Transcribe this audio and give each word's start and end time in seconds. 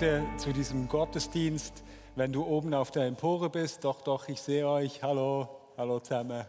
Heute 0.00 0.24
zu 0.38 0.54
diesem 0.54 0.88
Gottesdienst. 0.88 1.84
Wenn 2.16 2.32
du 2.32 2.42
oben 2.42 2.72
auf 2.72 2.90
der 2.90 3.04
Empore 3.04 3.50
bist, 3.50 3.84
doch, 3.84 4.00
doch, 4.00 4.30
ich 4.30 4.40
sehe 4.40 4.66
euch. 4.66 5.02
Hallo, 5.02 5.46
hallo 5.76 6.00
zusammen. 6.00 6.46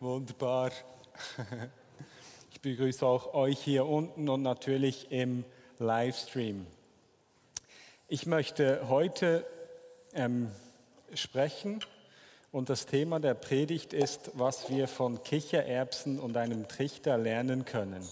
Wunderbar. 0.00 0.72
Ich 2.50 2.60
begrüße 2.60 3.06
auch 3.06 3.34
euch 3.34 3.60
hier 3.60 3.86
unten 3.86 4.28
und 4.28 4.42
natürlich 4.42 5.12
im 5.12 5.44
Livestream. 5.78 6.66
Ich 8.08 8.26
möchte 8.26 8.88
heute 8.88 9.46
ähm, 10.12 10.50
sprechen 11.14 11.84
und 12.50 12.68
das 12.68 12.86
Thema 12.86 13.20
der 13.20 13.34
Predigt 13.34 13.92
ist, 13.92 14.32
was 14.34 14.70
wir 14.70 14.88
von 14.88 15.22
Kichererbsen 15.22 16.18
und 16.18 16.36
einem 16.36 16.66
Trichter 16.66 17.16
lernen 17.16 17.64
können. 17.64 18.04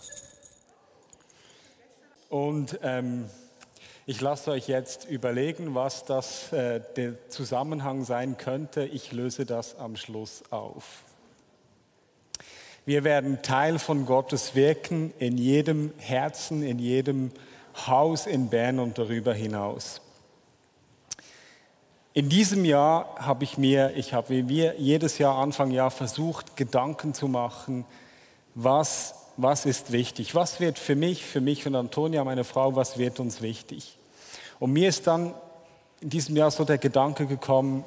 Und 2.29 2.79
ähm, 2.83 3.29
ich 4.07 4.21
lasse 4.21 4.51
euch 4.51 4.69
jetzt 4.69 5.05
überlegen, 5.05 5.75
was 5.75 6.05
das 6.05 6.53
äh, 6.53 6.81
der 6.97 7.29
Zusammenhang 7.29 8.05
sein 8.05 8.37
könnte. 8.37 8.85
Ich 8.85 9.13
löse 9.13 9.47
das 9.47 9.79
am 9.79 9.97
Schluss 9.97 10.43
auf. 10.51 11.05
Wir 12.87 13.05
werden 13.05 13.43
Teil 13.43 13.79
von 13.79 14.07
Gottes 14.07 14.55
Wirken 14.55 15.13
in 15.19 15.37
jedem 15.37 15.93
Herzen, 15.99 16.63
in 16.63 16.79
jedem 16.79 17.31
Haus 17.87 18.27
in 18.27 18.49
Bern 18.49 18.79
und 18.79 18.99
darüber 18.99 19.35
hinaus. 19.35 20.01
In 22.13 22.29
diesem 22.29 22.65
Jahr 22.65 23.15
habe 23.19 23.45
ich 23.45 23.59
mir, 23.59 23.93
ich 23.97 24.15
habe 24.15 24.31
wie 24.31 24.49
wir 24.49 24.75
jedes 24.79 25.19
Jahr 25.19 25.37
Anfang 25.39 25.71
Jahr 25.71 25.93
versucht, 25.93 26.57
Gedanken 26.57 27.15
zu 27.15 27.29
machen, 27.29 27.85
was, 28.55 29.20
was 29.43 29.67
ist 29.67 29.93
wichtig, 29.93 30.35
was 30.35 30.61
wird 30.61 30.79
für 30.79 30.97
mich, 30.97 31.25
für 31.25 31.41
mich 31.41 31.67
und 31.67 31.75
Antonia, 31.75 32.25
meine 32.25 32.45
Frau, 32.45 32.77
was 32.77 32.99
wird 32.99 33.21
uns 33.21 33.41
wichtig. 33.41 33.97
Und 34.59 34.73
mir 34.73 34.89
ist 34.89 35.07
dann 35.07 35.35
in 36.01 36.11
diesem 36.11 36.37
Jahr 36.37 36.51
so 36.51 36.65
der 36.65 36.79
Gedanke 36.79 37.27
gekommen, 37.27 37.85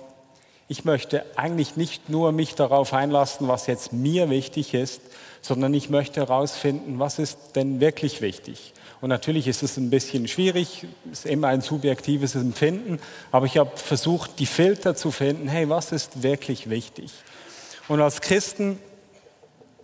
ich 0.67 0.85
möchte 0.85 1.25
eigentlich 1.35 1.75
nicht 1.75 2.09
nur 2.09 2.31
mich 2.31 2.55
darauf 2.55 2.93
einlassen, 2.93 3.47
was 3.47 3.67
jetzt 3.67 3.93
mir 3.93 4.29
wichtig 4.29 4.73
ist, 4.73 5.01
sondern 5.41 5.73
ich 5.73 5.89
möchte 5.89 6.21
herausfinden, 6.21 6.99
was 6.99 7.19
ist 7.19 7.55
denn 7.55 7.79
wirklich 7.79 8.21
wichtig. 8.21 8.73
Und 9.01 9.09
natürlich 9.09 9.47
ist 9.47 9.61
es 9.61 9.75
ein 9.75 9.89
bisschen 9.89 10.29
schwierig, 10.29 10.87
ist 11.11 11.25
immer 11.25 11.49
ein 11.49 11.59
subjektives 11.59 12.35
Empfinden, 12.35 12.99
aber 13.31 13.45
ich 13.45 13.57
habe 13.57 13.75
versucht, 13.75 14.39
die 14.39 14.45
Filter 14.45 14.95
zu 14.95 15.11
finden, 15.11 15.49
hey, 15.49 15.69
was 15.69 15.91
ist 15.91 16.23
wirklich 16.23 16.69
wichtig? 16.69 17.11
Und 17.89 17.99
als 17.99 18.21
Christen, 18.21 18.79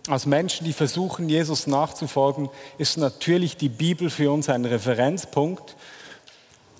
als 0.08 0.26
Menschen, 0.26 0.64
die 0.64 0.72
versuchen, 0.72 1.28
Jesus 1.28 1.66
nachzufolgen, 1.66 2.48
ist 2.78 2.96
natürlich 2.96 3.56
die 3.56 3.68
Bibel 3.68 4.10
für 4.10 4.30
uns 4.30 4.48
ein 4.48 4.64
Referenzpunkt. 4.64 5.76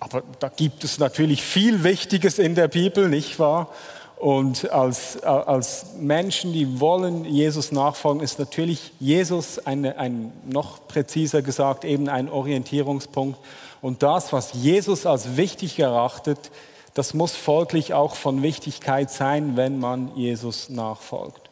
Aber 0.00 0.22
da 0.38 0.48
gibt 0.48 0.84
es 0.84 0.98
natürlich 0.98 1.42
viel 1.42 1.84
Wichtiges 1.84 2.38
in 2.38 2.54
der 2.54 2.68
Bibel, 2.68 3.08
nicht 3.08 3.38
wahr? 3.38 3.68
Und 4.16 4.70
als, 4.70 5.22
als 5.22 5.94
Menschen, 5.98 6.52
die 6.52 6.78
wollen 6.78 7.24
Jesus 7.24 7.72
nachfolgen, 7.72 8.22
ist 8.22 8.38
natürlich 8.38 8.92
Jesus 9.00 9.58
eine, 9.58 9.96
ein, 9.96 10.32
noch 10.46 10.86
präziser 10.88 11.40
gesagt, 11.40 11.84
eben 11.86 12.08
ein 12.10 12.28
Orientierungspunkt. 12.28 13.38
Und 13.80 14.02
das, 14.02 14.32
was 14.32 14.52
Jesus 14.52 15.06
als 15.06 15.38
wichtig 15.38 15.78
erachtet, 15.78 16.50
das 16.92 17.14
muss 17.14 17.34
folglich 17.34 17.94
auch 17.94 18.14
von 18.14 18.42
Wichtigkeit 18.42 19.10
sein, 19.10 19.56
wenn 19.56 19.78
man 19.78 20.14
Jesus 20.16 20.68
nachfolgt. 20.68 21.49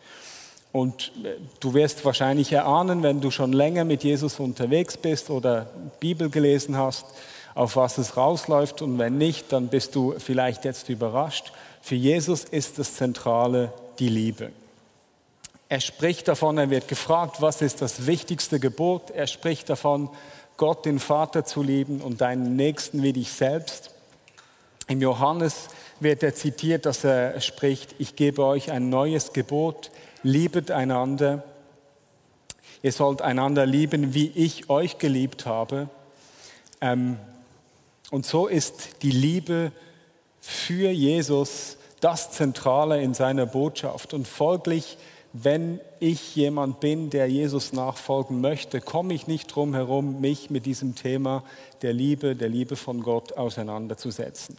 Und 0.72 1.12
äh, 1.24 1.36
du 1.60 1.74
wirst 1.74 2.04
wahrscheinlich 2.04 2.52
erahnen, 2.52 3.02
wenn 3.02 3.20
du 3.20 3.30
schon 3.30 3.52
länger 3.52 3.84
mit 3.84 4.04
Jesus 4.04 4.38
unterwegs 4.40 4.96
bist 4.96 5.30
oder 5.30 5.66
Bibel 6.00 6.30
gelesen 6.30 6.76
hast, 6.76 7.06
auf 7.54 7.76
was 7.76 7.98
es 7.98 8.16
rausläuft. 8.16 8.82
Und 8.82 8.98
wenn 8.98 9.18
nicht, 9.18 9.52
dann 9.52 9.68
bist 9.68 9.94
du 9.94 10.14
vielleicht 10.18 10.64
jetzt 10.64 10.88
überrascht. 10.88 11.52
Für 11.80 11.94
Jesus 11.94 12.44
ist 12.44 12.78
das 12.78 12.94
Zentrale 12.94 13.72
die 13.98 14.08
Liebe. 14.08 14.50
Er 15.70 15.80
spricht 15.80 16.28
davon, 16.28 16.56
er 16.56 16.70
wird 16.70 16.88
gefragt, 16.88 17.40
was 17.40 17.60
ist 17.60 17.82
das 17.82 18.06
wichtigste 18.06 18.58
Gebot? 18.58 19.10
Er 19.10 19.26
spricht 19.26 19.68
davon, 19.68 20.08
Gott, 20.56 20.86
den 20.86 20.98
Vater 20.98 21.44
zu 21.44 21.62
lieben 21.62 22.00
und 22.00 22.20
deinen 22.20 22.56
Nächsten 22.56 23.02
wie 23.02 23.12
dich 23.12 23.30
selbst. 23.30 23.90
Im 24.86 25.02
Johannes 25.02 25.68
wird 26.00 26.22
er 26.22 26.34
zitiert, 26.34 26.86
dass 26.86 27.04
er 27.04 27.40
spricht, 27.40 27.94
ich 27.98 28.16
gebe 28.16 28.44
euch 28.44 28.70
ein 28.70 28.88
neues 28.88 29.32
Gebot, 29.32 29.90
liebet 30.22 30.70
einander. 30.70 31.42
Ihr 32.82 32.92
sollt 32.92 33.22
einander 33.22 33.66
lieben, 33.66 34.14
wie 34.14 34.28
ich 34.28 34.70
euch 34.70 34.98
geliebt 34.98 35.46
habe. 35.46 35.88
Ähm, 36.80 37.18
und 38.10 38.24
so 38.24 38.46
ist 38.46 39.02
die 39.02 39.10
Liebe 39.10 39.72
für 40.40 40.90
Jesus 40.90 41.76
das 42.00 42.30
Zentrale 42.30 43.02
in 43.02 43.14
seiner 43.14 43.46
Botschaft. 43.46 44.14
Und 44.14 44.26
folglich, 44.28 44.96
wenn 45.32 45.80
ich 46.00 46.36
jemand 46.36 46.80
bin, 46.80 47.10
der 47.10 47.28
Jesus 47.28 47.72
nachfolgen 47.72 48.40
möchte, 48.40 48.80
komme 48.80 49.12
ich 49.12 49.26
nicht 49.26 49.54
drum 49.54 49.74
herum, 49.74 50.20
mich 50.20 50.48
mit 50.48 50.64
diesem 50.64 50.94
Thema 50.94 51.44
der 51.82 51.92
Liebe, 51.92 52.34
der 52.34 52.48
Liebe 52.48 52.76
von 52.76 53.02
Gott 53.02 53.34
auseinanderzusetzen. 53.34 54.56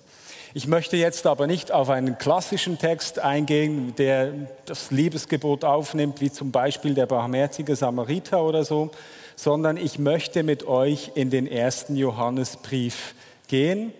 Ich 0.56 0.66
möchte 0.66 0.98
jetzt 0.98 1.28
aber 1.28 1.46
nicht 1.46 1.72
auf 1.72 1.90
einen 1.90 2.18
klassischen 2.18 2.80
Text 2.80 3.20
eingehen, 3.20 3.94
der 3.98 4.34
das 4.66 4.90
Liebesgebot 4.90 5.64
aufnimmt, 5.64 6.22
wie 6.22 6.32
zum 6.32 6.52
Beispiel 6.52 6.96
der 6.96 7.06
barmherzige 7.06 7.76
Samariter 7.76 8.44
oder 8.44 8.66
so, 8.66 8.90
sondern 9.36 9.78
ich 9.78 10.00
möchte 10.00 10.42
mit 10.42 10.68
euch 10.68 11.12
in 11.14 11.30
den 11.30 11.46
ersten 11.46 11.96
Johannesbrief 11.96 13.14
gehen, 13.48 13.94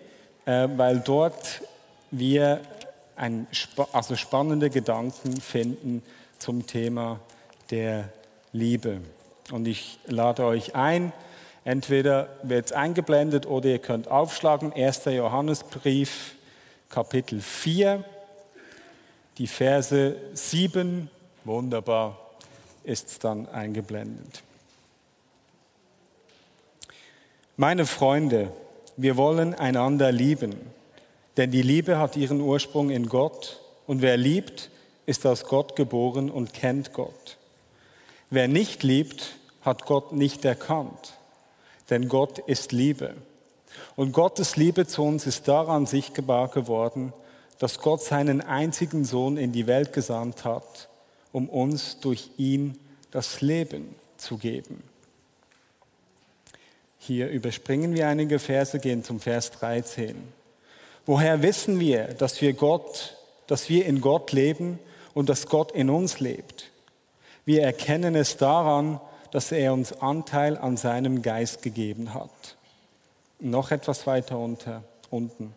äh, 0.44 0.66
weil 0.76 0.98
dort 0.98 1.62
wir 2.10 2.60
ein, 3.14 3.46
also 3.92 4.16
spannende 4.16 4.70
Gedanken 4.70 5.40
finden 5.40 6.02
zum 6.40 6.66
Thema 6.66 7.20
der 7.70 8.08
Liebe. 8.52 9.02
Und 9.52 9.68
ich 9.68 10.00
lade 10.06 10.44
euch 10.44 10.74
ein, 10.74 11.12
entweder 11.64 12.28
wird 12.42 12.66
es 12.66 12.72
eingeblendet 12.72 13.46
oder 13.46 13.68
ihr 13.68 13.78
könnt 13.78 14.08
aufschlagen, 14.08 14.72
1. 14.72 15.04
Johannesbrief, 15.04 16.34
Kapitel 16.90 17.40
4, 17.40 18.04
die 19.38 19.46
Verse 19.46 20.16
7, 20.34 21.08
wunderbar, 21.44 22.18
ist 22.84 23.24
dann 23.24 23.48
eingeblendet. 23.48 24.42
Meine 27.56 27.86
Freunde, 27.86 28.52
wir 28.98 29.16
wollen 29.16 29.54
einander 29.54 30.12
lieben 30.12 30.54
denn 31.40 31.50
die 31.50 31.62
Liebe 31.62 31.98
hat 31.98 32.16
ihren 32.16 32.42
Ursprung 32.42 32.90
in 32.90 33.06
Gott 33.06 33.60
und 33.86 34.02
wer 34.02 34.18
liebt, 34.18 34.70
ist 35.06 35.26
aus 35.26 35.44
Gott 35.44 35.76
geboren 35.76 36.30
und 36.30 36.52
kennt 36.52 36.92
Gott. 36.92 37.38
Wer 38.28 38.46
nicht 38.46 38.82
liebt, 38.82 39.36
hat 39.62 39.86
Gott 39.86 40.12
nicht 40.12 40.44
erkannt, 40.44 41.14
denn 41.88 42.08
Gott 42.08 42.38
ist 42.38 42.72
Liebe. 42.72 43.14
Und 43.96 44.12
Gottes 44.12 44.56
Liebe 44.56 44.86
zu 44.86 45.02
uns 45.02 45.26
ist 45.26 45.48
daran 45.48 45.86
sichtbar 45.86 46.48
geworden, 46.48 47.12
dass 47.58 47.78
Gott 47.78 48.02
seinen 48.02 48.40
einzigen 48.40 49.04
Sohn 49.04 49.36
in 49.36 49.52
die 49.52 49.66
Welt 49.66 49.92
gesandt 49.92 50.44
hat, 50.44 50.88
um 51.32 51.48
uns 51.48 52.00
durch 52.00 52.30
ihn 52.38 52.78
das 53.10 53.40
Leben 53.40 53.94
zu 54.16 54.38
geben. 54.38 54.82
Hier 56.98 57.28
überspringen 57.28 57.94
wir 57.94 58.08
einige 58.08 58.38
Verse, 58.38 58.78
gehen 58.78 59.04
zum 59.04 59.20
Vers 59.20 59.50
13. 59.52 60.16
Woher 61.06 61.42
wissen 61.42 61.80
wir, 61.80 62.04
dass 62.14 62.40
wir 62.40 62.52
Gott, 62.52 63.16
dass 63.46 63.68
wir 63.68 63.86
in 63.86 64.00
Gott 64.00 64.32
leben 64.32 64.78
und 65.14 65.28
dass 65.28 65.46
Gott 65.46 65.72
in 65.72 65.90
uns 65.90 66.20
lebt? 66.20 66.70
Wir 67.44 67.62
erkennen 67.62 68.14
es 68.14 68.36
daran, 68.36 69.00
dass 69.32 69.50
er 69.50 69.72
uns 69.72 69.92
Anteil 70.00 70.56
an 70.56 70.76
seinem 70.76 71.22
Geist 71.22 71.62
gegeben 71.62 72.14
hat. 72.14 72.56
Noch 73.40 73.70
etwas 73.70 74.06
weiter 74.06 74.38
unter, 74.38 74.84
unten. 75.08 75.54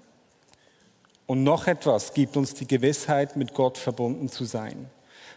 Und 1.26 1.44
noch 1.44 1.68
etwas 1.68 2.14
gibt 2.14 2.38
uns 2.38 2.54
die 2.54 2.68
Gewissheit, 2.68 3.36
mit 3.36 3.54
Gott 3.54 3.78
verbunden 3.78 4.30
zu 4.30 4.46
sein. 4.46 4.90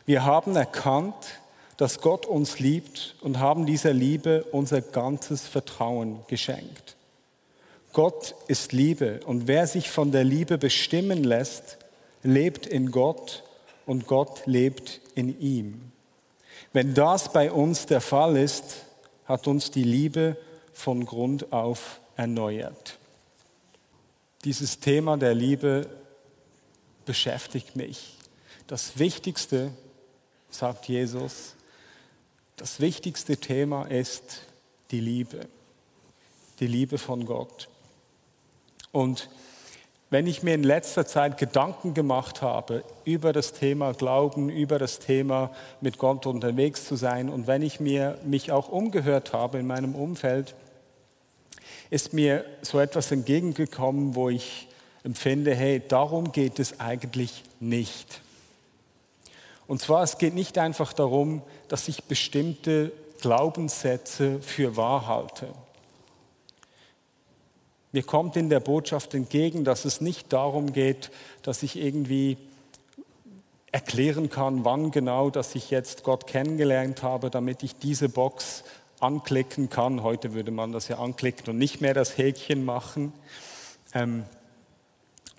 Wir 0.04 0.24
haben 0.24 0.54
erkannt, 0.56 1.40
dass 1.76 2.00
Gott 2.00 2.26
uns 2.26 2.58
liebt 2.58 3.16
und 3.20 3.38
haben 3.38 3.66
dieser 3.66 3.92
Liebe 3.92 4.44
unser 4.52 4.80
ganzes 4.80 5.46
Vertrauen 5.46 6.20
geschenkt. 6.28 6.96
Gott 7.92 8.34
ist 8.46 8.72
Liebe 8.72 9.20
und 9.26 9.48
wer 9.48 9.66
sich 9.66 9.90
von 9.90 10.12
der 10.12 10.24
Liebe 10.24 10.58
bestimmen 10.58 11.24
lässt, 11.24 11.78
lebt 12.22 12.66
in 12.66 12.90
Gott 12.90 13.42
und 13.86 14.06
Gott 14.06 14.42
lebt 14.46 15.00
in 15.14 15.40
ihm. 15.40 15.92
Wenn 16.72 16.94
das 16.94 17.32
bei 17.32 17.50
uns 17.50 17.86
der 17.86 18.00
Fall 18.00 18.36
ist, 18.36 18.84
hat 19.24 19.46
uns 19.46 19.70
die 19.70 19.84
Liebe 19.84 20.36
von 20.72 21.04
Grund 21.06 21.52
auf 21.52 22.00
erneuert. 22.16 22.98
Dieses 24.44 24.80
Thema 24.80 25.16
der 25.16 25.34
Liebe 25.34 25.88
beschäftigt 27.04 27.76
mich. 27.76 28.16
Das 28.66 28.98
Wichtigste, 28.98 29.72
sagt 30.50 30.88
Jesus, 30.88 31.54
das 32.56 32.80
wichtigste 32.80 33.36
Thema 33.36 33.84
ist 33.84 34.42
die 34.90 35.00
Liebe, 35.00 35.40
die 36.60 36.66
Liebe 36.66 36.98
von 36.98 37.26
Gott. 37.26 37.68
Und 38.92 39.28
wenn 40.08 40.26
ich 40.26 40.42
mir 40.42 40.54
in 40.54 40.62
letzter 40.62 41.06
Zeit 41.06 41.36
Gedanken 41.36 41.92
gemacht 41.92 42.40
habe 42.40 42.84
über 43.04 43.32
das 43.32 43.52
Thema 43.52 43.92
Glauben, 43.92 44.48
über 44.48 44.78
das 44.78 45.00
Thema 45.00 45.50
mit 45.80 45.98
Gott 45.98 46.26
unterwegs 46.26 46.86
zu 46.86 46.96
sein 46.96 47.28
und 47.28 47.46
wenn 47.46 47.62
ich 47.62 47.80
mir 47.80 48.18
mich 48.24 48.52
auch 48.52 48.68
umgehört 48.68 49.32
habe 49.32 49.58
in 49.58 49.66
meinem 49.66 49.94
Umfeld, 49.94 50.54
ist 51.90 52.12
mir 52.12 52.44
so 52.62 52.80
etwas 52.80 53.10
entgegengekommen, 53.10 54.14
wo 54.14 54.28
ich 54.28 54.68
empfinde, 55.04 55.54
hey, 55.54 55.82
darum 55.86 56.32
geht 56.32 56.58
es 56.58 56.80
eigentlich 56.80 57.44
nicht. 57.60 58.20
Und 59.66 59.80
zwar, 59.80 60.02
es 60.02 60.18
geht 60.18 60.34
nicht 60.34 60.58
einfach 60.58 60.92
darum, 60.92 61.42
dass 61.68 61.88
ich 61.88 62.04
bestimmte 62.04 62.92
Glaubenssätze 63.20 64.40
für 64.40 64.76
wahr 64.76 65.06
halte. 65.06 65.48
Mir 67.92 68.02
kommt 68.02 68.36
in 68.36 68.50
der 68.50 68.60
Botschaft 68.60 69.14
entgegen, 69.14 69.64
dass 69.64 69.84
es 69.84 70.00
nicht 70.00 70.32
darum 70.32 70.72
geht, 70.72 71.10
dass 71.42 71.62
ich 71.62 71.76
irgendwie 71.76 72.36
erklären 73.72 74.30
kann, 74.30 74.64
wann 74.64 74.90
genau, 74.90 75.30
dass 75.30 75.54
ich 75.54 75.70
jetzt 75.70 76.02
Gott 76.02 76.26
kennengelernt 76.26 77.02
habe, 77.02 77.30
damit 77.30 77.62
ich 77.62 77.76
diese 77.76 78.08
Box 78.08 78.64
anklicken 79.00 79.68
kann. 79.68 80.02
Heute 80.02 80.34
würde 80.34 80.50
man 80.50 80.72
das 80.72 80.88
ja 80.88 80.98
anklicken 80.98 81.50
und 81.50 81.58
nicht 81.58 81.80
mehr 81.80 81.94
das 81.94 82.16
Häkchen 82.16 82.64
machen. 82.64 83.12
Ähm, 83.94 84.24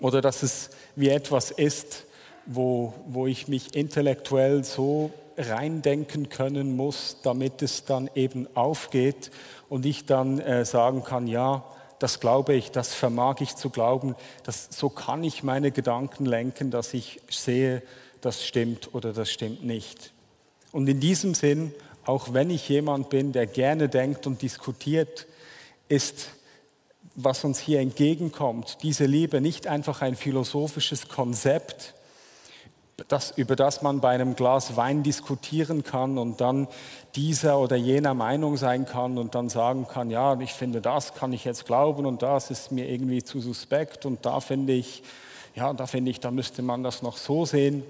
oder 0.00 0.20
dass 0.20 0.42
es 0.42 0.70
wie 0.96 1.08
etwas 1.08 1.50
ist, 1.50 2.04
wo, 2.46 2.94
wo 3.06 3.26
ich 3.26 3.48
mich 3.48 3.74
intellektuell 3.74 4.64
so 4.64 5.10
reindenken 5.36 6.28
können 6.28 6.76
muss, 6.76 7.18
damit 7.22 7.62
es 7.62 7.84
dann 7.84 8.10
eben 8.14 8.48
aufgeht 8.56 9.30
und 9.68 9.86
ich 9.86 10.06
dann 10.06 10.40
äh, 10.40 10.64
sagen 10.64 11.04
kann, 11.04 11.26
ja, 11.26 11.64
das 11.98 12.20
glaube 12.20 12.54
ich, 12.54 12.70
das 12.70 12.94
vermag 12.94 13.36
ich 13.40 13.56
zu 13.56 13.70
glauben, 13.70 14.14
das, 14.44 14.68
so 14.70 14.88
kann 14.88 15.22
ich 15.24 15.42
meine 15.42 15.70
Gedanken 15.70 16.26
lenken, 16.26 16.70
dass 16.70 16.94
ich 16.94 17.20
sehe, 17.28 17.82
das 18.20 18.44
stimmt 18.44 18.94
oder 18.94 19.12
das 19.12 19.30
stimmt 19.30 19.64
nicht. 19.64 20.12
Und 20.72 20.88
in 20.88 21.00
diesem 21.00 21.34
Sinn, 21.34 21.72
auch 22.08 22.32
wenn 22.32 22.48
ich 22.48 22.70
jemand 22.70 23.10
bin, 23.10 23.32
der 23.32 23.46
gerne 23.46 23.90
denkt 23.90 24.26
und 24.26 24.40
diskutiert, 24.40 25.26
ist, 25.90 26.30
was 27.14 27.44
uns 27.44 27.58
hier 27.58 27.80
entgegenkommt, 27.80 28.78
diese 28.82 29.04
Liebe 29.04 29.42
nicht 29.42 29.66
einfach 29.66 30.00
ein 30.00 30.16
philosophisches 30.16 31.08
Konzept, 31.08 31.92
das, 33.08 33.32
über 33.36 33.56
das 33.56 33.82
man 33.82 34.00
bei 34.00 34.08
einem 34.08 34.36
Glas 34.36 34.74
Wein 34.74 35.02
diskutieren 35.02 35.84
kann 35.84 36.16
und 36.16 36.40
dann 36.40 36.66
dieser 37.14 37.58
oder 37.58 37.76
jener 37.76 38.14
Meinung 38.14 38.56
sein 38.56 38.86
kann 38.86 39.18
und 39.18 39.34
dann 39.34 39.50
sagen 39.50 39.86
kann, 39.86 40.10
ja, 40.10 40.40
ich 40.40 40.54
finde, 40.54 40.80
das 40.80 41.14
kann 41.14 41.34
ich 41.34 41.44
jetzt 41.44 41.66
glauben 41.66 42.06
und 42.06 42.22
das 42.22 42.50
ist 42.50 42.72
mir 42.72 42.88
irgendwie 42.88 43.22
zu 43.22 43.40
suspekt 43.40 44.06
und 44.06 44.24
da 44.24 44.40
finde 44.40 44.72
ich, 44.72 45.02
ja, 45.54 45.74
da 45.74 45.86
finde 45.86 46.10
ich, 46.10 46.20
da 46.20 46.30
müsste 46.30 46.62
man 46.62 46.82
das 46.82 47.02
noch 47.02 47.18
so 47.18 47.44
sehen. 47.44 47.84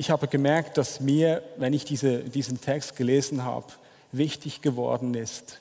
Ich 0.00 0.08
habe 0.08 0.28
gemerkt, 0.28 0.78
dass 0.78 1.00
mir, 1.00 1.42
wenn 1.58 1.74
ich 1.74 1.84
diese, 1.84 2.20
diesen 2.20 2.58
Text 2.58 2.96
gelesen 2.96 3.44
habe, 3.44 3.66
wichtig 4.12 4.62
geworden 4.62 5.12
ist, 5.12 5.60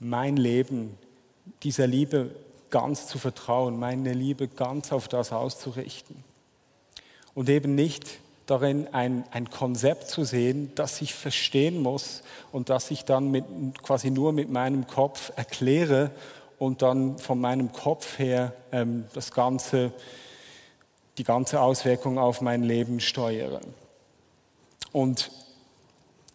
mein 0.00 0.38
Leben 0.38 0.96
dieser 1.64 1.86
Liebe 1.86 2.30
ganz 2.70 3.08
zu 3.08 3.18
vertrauen, 3.18 3.78
meine 3.78 4.14
Liebe 4.14 4.48
ganz 4.48 4.90
auf 4.90 5.06
das 5.06 5.32
auszurichten. 5.32 6.24
Und 7.34 7.50
eben 7.50 7.74
nicht 7.74 8.08
darin 8.46 8.88
ein, 8.92 9.24
ein 9.32 9.50
Konzept 9.50 10.08
zu 10.08 10.24
sehen, 10.24 10.72
das 10.74 11.02
ich 11.02 11.12
verstehen 11.12 11.82
muss 11.82 12.22
und 12.52 12.70
das 12.70 12.90
ich 12.90 13.04
dann 13.04 13.30
mit, 13.30 13.44
quasi 13.82 14.10
nur 14.10 14.32
mit 14.32 14.50
meinem 14.50 14.86
Kopf 14.86 15.30
erkläre 15.36 16.10
und 16.58 16.80
dann 16.80 17.18
von 17.18 17.38
meinem 17.38 17.70
Kopf 17.72 18.18
her 18.18 18.54
ähm, 18.72 19.04
das 19.12 19.30
ganze, 19.30 19.92
die 21.18 21.24
ganze 21.24 21.60
Auswirkung 21.60 22.18
auf 22.18 22.40
mein 22.40 22.62
Leben 22.62 23.00
steuere. 23.00 23.60
Und 24.92 25.30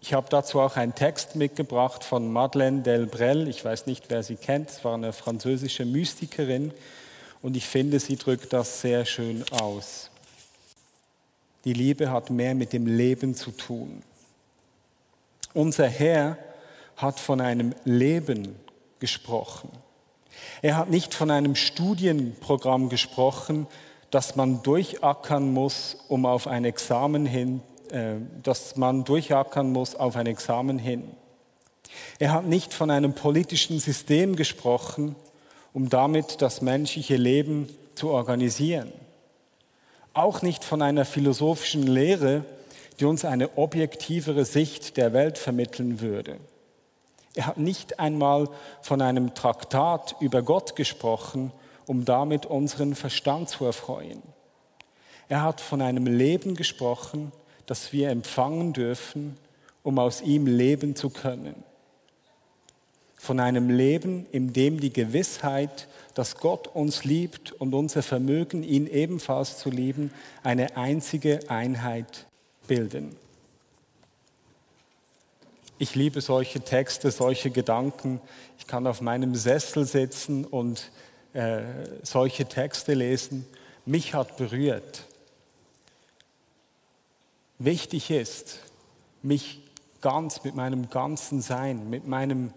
ich 0.02 0.14
habe 0.14 0.28
dazu 0.30 0.60
auch 0.60 0.78
einen 0.78 0.96
Text 0.96 1.36
mitgebracht 1.36 2.04
von 2.04 2.32
Madeleine 2.32 2.82
Delbrel. 2.82 3.48
Ich 3.48 3.64
weiß 3.66 3.88
nicht, 3.88 4.06
wer 4.10 4.24
sie 4.24 4.36
kennt. 4.36 4.70
Es 4.70 4.86
war 4.86 4.94
eine 4.94 5.14
französische 5.14 5.86
Mystikerin 5.86 6.72
und 7.42 7.58
ich 7.58 7.66
finde, 7.66 8.00
sie 8.00 8.16
drückt 8.16 8.54
das 8.54 8.82
sehr 8.82 9.06
schön 9.06 9.44
aus. 9.52 10.10
Die 11.66 11.74
Liebe 11.74 12.12
hat 12.12 12.30
mehr 12.30 12.56
mit 12.56 12.74
dem 12.74 12.88
Leben 12.88 13.36
zu 13.36 13.52
tun. 13.52 14.04
Unser 15.54 15.88
Herr 15.88 16.38
hat 16.96 17.20
von 17.20 17.42
einem 17.42 17.74
Leben 17.84 18.56
gesprochen. 19.00 19.70
Er 20.62 20.78
hat 20.78 20.90
nicht 20.90 21.14
von 21.14 21.32
einem 21.32 21.56
Studienprogramm 21.56 22.90
gesprochen, 22.90 23.68
das 24.12 24.36
man 24.36 24.64
durchackern 24.64 25.54
muss, 25.54 25.98
um 26.08 26.26
auf 26.26 26.48
ein 26.48 26.66
Examen 26.66 27.26
hin, 27.26 27.62
äh, 27.92 28.16
das 28.44 28.76
man 28.76 29.04
durchackern 29.04 29.72
muss 29.72 29.96
auf 29.96 30.16
ein 30.16 30.28
Examen 30.28 30.80
hin. 30.80 31.04
Er 32.20 32.34
hat 32.34 32.46
nicht 32.46 32.74
von 32.74 32.92
einem 32.92 33.14
politischen 33.14 33.80
System 33.80 34.36
gesprochen, 34.36 35.16
um 35.74 35.90
damit 35.90 36.42
das 36.42 36.62
menschliche 36.62 37.16
Leben 37.16 37.70
zu 37.96 38.10
organisieren 38.10 38.92
auch 40.18 40.42
nicht 40.42 40.64
von 40.64 40.82
einer 40.82 41.06
philosophischen 41.06 41.84
Lehre, 41.84 42.44
die 43.00 43.06
uns 43.06 43.24
eine 43.24 43.58
objektivere 43.58 44.46
Sicht 44.46 44.98
der 44.98 45.14
Welt 45.14 45.38
vermitteln 45.38 46.02
würde. 46.02 46.38
Er 47.36 47.46
hat 47.46 47.60
nicht 47.60 48.00
einmal 48.00 48.50
von 48.82 49.02
einem 49.02 49.36
Traktat 49.36 50.16
über 50.20 50.42
Gott 50.42 50.76
gesprochen, 50.76 51.52
um 51.88 52.06
damit 52.06 52.46
unseren 52.46 52.94
Verstand 52.94 53.50
zu 53.50 53.66
erfreuen. 53.66 54.22
Er 55.30 55.42
hat 55.42 55.60
von 55.60 55.82
einem 55.82 56.06
Leben 56.06 56.56
gesprochen, 56.56 57.32
das 57.66 57.92
wir 57.92 58.10
empfangen 58.10 58.74
dürfen, 58.74 59.38
um 59.82 59.98
aus 59.98 60.22
ihm 60.22 60.46
leben 60.46 60.96
zu 60.96 61.10
können 61.10 61.64
von 63.18 63.40
einem 63.40 63.70
Leben, 63.70 64.26
in 64.32 64.54
dem 64.54 64.80
die 64.80 64.94
Gewissheit, 64.94 65.88
dass 66.14 66.38
Gott 66.38 66.68
uns 66.68 67.04
liebt 67.04 67.52
und 67.52 67.74
unser 67.74 68.04
Vermögen, 68.04 68.64
ihn 68.64 68.88
ebenfalls 68.88 69.58
zu 69.58 69.70
lieben, 69.70 70.12
eine 70.44 70.78
einzige 70.78 71.40
Einheit 71.50 72.28
bilden. 72.68 73.16
Ich 75.80 75.94
liebe 75.94 76.22
solche 76.22 76.62
Texte, 76.62 77.12
solche 77.12 77.52
Gedanken. 77.52 78.22
Ich 78.58 78.66
kann 78.66 78.88
auf 78.88 79.02
meinem 79.02 79.36
Sessel 79.36 79.86
sitzen 79.86 80.46
und 80.46 80.92
äh, 81.38 81.62
solche 82.02 82.46
Texte 82.46 82.96
lesen. 82.96 83.46
Mich 83.86 84.16
hat 84.16 84.38
berührt. 84.38 85.04
Wichtig 87.60 88.10
ist, 88.10 88.58
mich 89.22 89.62
ganz 90.02 90.44
mit 90.44 90.56
meinem 90.56 90.90
ganzen 90.90 91.42
Sein, 91.42 91.92
mit 91.92 92.08
meinem 92.08 92.52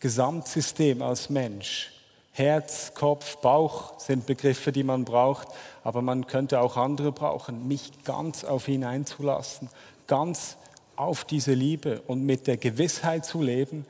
Gesamtsystem 0.00 1.00
als 1.00 1.30
Mensch. 1.30 1.94
Herz, 2.32 2.92
Kopf, 2.92 3.38
Bauch 3.38 3.98
sind 3.98 4.26
Begriffe, 4.26 4.70
die 4.70 4.84
man 4.84 5.06
braucht, 5.06 5.48
aber 5.82 6.02
man 6.02 6.26
könnte 6.26 6.60
auch 6.60 6.76
andere 6.76 7.12
brauchen, 7.12 7.66
mich 7.66 8.04
ganz 8.04 8.44
auf 8.44 8.68
ihn 8.68 8.84
einzulassen, 8.84 9.70
ganz 10.06 10.58
auf 10.96 11.24
diese 11.24 11.54
Liebe 11.54 12.02
und 12.06 12.26
mit 12.26 12.46
der 12.46 12.58
Gewissheit 12.58 13.24
zu 13.24 13.40
leben, 13.40 13.86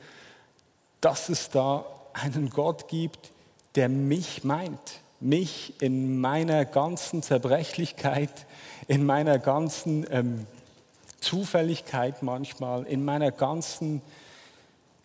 dass 1.01 1.27
es 1.27 1.49
da 1.49 1.85
einen 2.13 2.49
Gott 2.49 2.87
gibt, 2.87 3.31
der 3.75 3.89
mich 3.89 4.43
meint, 4.43 5.01
mich 5.19 5.73
in 5.81 6.19
meiner 6.19 6.65
ganzen 6.65 7.23
Zerbrechlichkeit, 7.23 8.45
in 8.87 9.05
meiner 9.05 9.39
ganzen 9.39 10.05
ähm, 10.11 10.47
Zufälligkeit 11.19 12.23
manchmal, 12.23 12.83
in 12.83 13.03
meiner 13.03 13.31
ganzen 13.31 14.01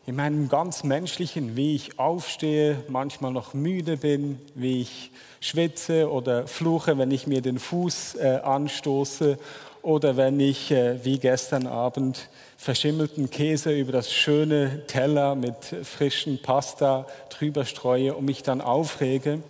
in 0.05 0.17
meinem 0.17 0.49
ganz 0.49 0.83
menschlichen, 0.83 1.55
wie 1.55 1.77
ich 1.77 2.01
aufstehe, 2.01 2.83
manchmal 2.89 3.31
noch 3.31 3.55
müde 3.55 3.97
bin, 3.97 4.41
wie 4.57 4.81
ich 4.81 5.13
schwitze 5.41 6.11
oder 6.11 6.49
fluche, 6.49 6.99
wenn 6.99 7.13
ich 7.13 7.29
mir 7.29 7.41
den 7.41 7.61
Fuß 7.61 8.17
äh, 8.17 8.41
anstoße 8.43 9.39
oder 9.83 10.17
wenn 10.17 10.39
ich 10.39 10.71
äh, 10.71 11.05
wie 11.05 11.19
gestern 11.19 11.67
Abend 11.67 12.29
verschimmelten 12.57 13.31
Käse 13.31 13.73
über 13.73 13.93
das 13.93 14.13
schöne 14.13 14.87
Teller 14.87 15.35
mit 15.35 15.57
frischen 15.83 16.41
Pasta 16.41 17.07
drüber 17.29 17.65
streue 17.65 18.15
und 18.15 18.25
mich 18.25 18.43
dann 18.43 18.61
aufrege 18.61 19.43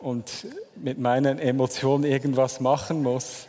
und 0.00 0.46
mit 0.76 0.98
meinen 0.98 1.38
Emotionen 1.38 2.04
irgendwas 2.04 2.60
machen 2.60 3.02
muss, 3.02 3.46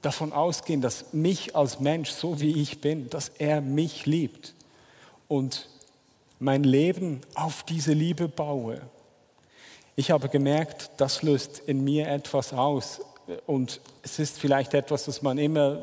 davon 0.00 0.32
ausgehen, 0.32 0.80
dass 0.80 1.12
mich 1.12 1.54
als 1.54 1.80
Mensch, 1.80 2.10
so 2.10 2.40
wie 2.40 2.62
ich 2.62 2.80
bin, 2.80 3.10
dass 3.10 3.30
er 3.38 3.60
mich 3.60 4.06
liebt 4.06 4.54
und 5.26 5.68
mein 6.38 6.64
Leben 6.64 7.20
auf 7.34 7.64
diese 7.64 7.92
Liebe 7.92 8.28
baue. 8.28 8.80
Ich 9.96 10.12
habe 10.12 10.28
gemerkt, 10.28 10.92
das 10.98 11.22
löst 11.22 11.58
in 11.66 11.82
mir 11.82 12.08
etwas 12.08 12.52
aus 12.52 13.00
und 13.46 13.80
es 14.02 14.18
ist 14.18 14.38
vielleicht 14.38 14.74
etwas, 14.74 15.04
das 15.04 15.22
man 15.22 15.38
immer 15.38 15.80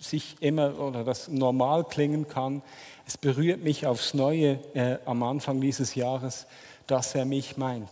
sich 0.00 0.36
immer 0.40 0.78
oder 0.78 1.04
das 1.04 1.28
normal 1.28 1.84
klingen 1.84 2.28
kann. 2.28 2.62
Es 3.06 3.16
berührt 3.16 3.62
mich 3.62 3.86
aufs 3.86 4.14
Neue 4.14 4.58
äh, 4.74 4.98
am 5.04 5.22
Anfang 5.22 5.60
dieses 5.60 5.94
Jahres, 5.94 6.46
dass 6.86 7.14
er 7.14 7.24
mich 7.24 7.56
meint. 7.56 7.90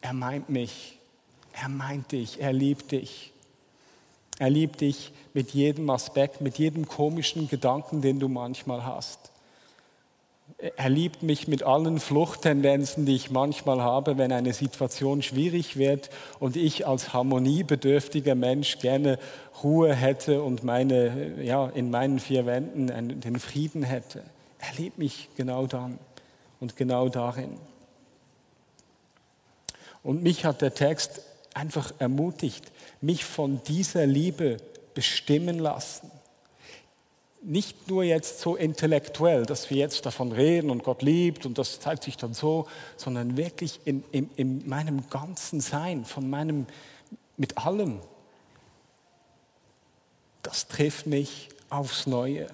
Er 0.00 0.12
meint 0.12 0.48
mich. 0.48 0.98
Er 1.52 1.68
meint 1.68 2.12
dich. 2.12 2.40
Er 2.40 2.52
liebt 2.52 2.92
dich. 2.92 3.32
Er 4.38 4.50
liebt 4.50 4.80
dich 4.80 5.12
mit 5.34 5.50
jedem 5.50 5.90
Aspekt, 5.90 6.40
mit 6.40 6.58
jedem 6.58 6.88
komischen 6.88 7.48
Gedanken, 7.48 8.00
den 8.00 8.18
du 8.18 8.28
manchmal 8.28 8.84
hast. 8.84 9.31
Er 10.76 10.90
liebt 10.90 11.24
mich 11.24 11.48
mit 11.48 11.64
allen 11.64 11.98
Fluchttendenzen, 11.98 13.04
die 13.04 13.16
ich 13.16 13.32
manchmal 13.32 13.80
habe, 13.80 14.16
wenn 14.16 14.30
eine 14.30 14.52
Situation 14.52 15.20
schwierig 15.20 15.76
wird 15.76 16.08
und 16.38 16.54
ich 16.54 16.86
als 16.86 17.12
harmoniebedürftiger 17.12 18.36
Mensch 18.36 18.78
gerne 18.78 19.18
Ruhe 19.64 19.92
hätte 19.92 20.40
und 20.40 20.62
meine, 20.62 21.42
ja, 21.42 21.66
in 21.66 21.90
meinen 21.90 22.20
vier 22.20 22.46
Wänden 22.46 23.20
den 23.20 23.40
Frieden 23.40 23.82
hätte. 23.82 24.22
Er 24.60 24.72
liebt 24.78 24.98
mich 24.98 25.30
genau 25.36 25.66
dann 25.66 25.98
und 26.60 26.76
genau 26.76 27.08
darin. 27.08 27.58
Und 30.04 30.22
mich 30.22 30.44
hat 30.44 30.62
der 30.62 30.74
Text 30.74 31.22
einfach 31.54 31.92
ermutigt, 31.98 32.70
mich 33.00 33.24
von 33.24 33.60
dieser 33.66 34.06
Liebe 34.06 34.58
bestimmen 34.94 35.58
lassen 35.58 36.08
nicht 37.42 37.88
nur 37.88 38.04
jetzt 38.04 38.40
so 38.40 38.56
intellektuell, 38.56 39.44
dass 39.46 39.68
wir 39.68 39.76
jetzt 39.76 40.06
davon 40.06 40.32
reden 40.32 40.70
und 40.70 40.84
Gott 40.84 41.02
liebt 41.02 41.44
und 41.44 41.58
das 41.58 41.80
zeigt 41.80 42.04
sich 42.04 42.16
dann 42.16 42.34
so, 42.34 42.66
sondern 42.96 43.36
wirklich 43.36 43.80
in, 43.84 44.04
in, 44.12 44.30
in 44.36 44.68
meinem 44.68 45.08
ganzen 45.10 45.60
Sein, 45.60 46.04
von 46.04 46.30
meinem, 46.30 46.66
mit 47.36 47.58
allem. 47.58 48.00
Das 50.42 50.68
trifft 50.68 51.06
mich 51.06 51.48
aufs 51.68 52.06
Neue. 52.06 52.48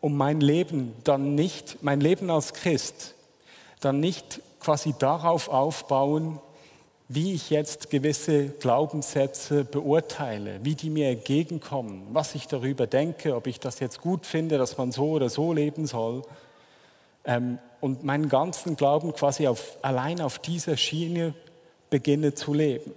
Um 0.00 0.16
mein 0.16 0.40
Leben 0.40 0.94
dann 1.04 1.34
nicht, 1.34 1.82
mein 1.82 2.00
Leben 2.00 2.30
als 2.30 2.54
Christ, 2.54 3.14
dann 3.80 4.00
nicht 4.00 4.40
quasi 4.60 4.94
darauf 4.98 5.48
aufbauen, 5.48 6.38
wie 7.12 7.34
ich 7.34 7.50
jetzt 7.50 7.90
gewisse 7.90 8.50
Glaubenssätze 8.50 9.64
beurteile, 9.64 10.60
wie 10.62 10.76
die 10.76 10.90
mir 10.90 11.08
entgegenkommen, 11.08 12.06
was 12.12 12.36
ich 12.36 12.46
darüber 12.46 12.86
denke, 12.86 13.34
ob 13.34 13.48
ich 13.48 13.58
das 13.58 13.80
jetzt 13.80 14.00
gut 14.00 14.26
finde, 14.26 14.58
dass 14.58 14.78
man 14.78 14.92
so 14.92 15.10
oder 15.10 15.28
so 15.28 15.52
leben 15.52 15.88
soll. 15.88 16.22
Ähm, 17.24 17.58
und 17.80 18.04
meinen 18.04 18.28
ganzen 18.28 18.76
Glauben 18.76 19.12
quasi 19.12 19.48
auf, 19.48 19.76
allein 19.82 20.20
auf 20.20 20.38
dieser 20.38 20.76
Schiene 20.76 21.34
beginne 21.90 22.34
zu 22.34 22.54
leben. 22.54 22.92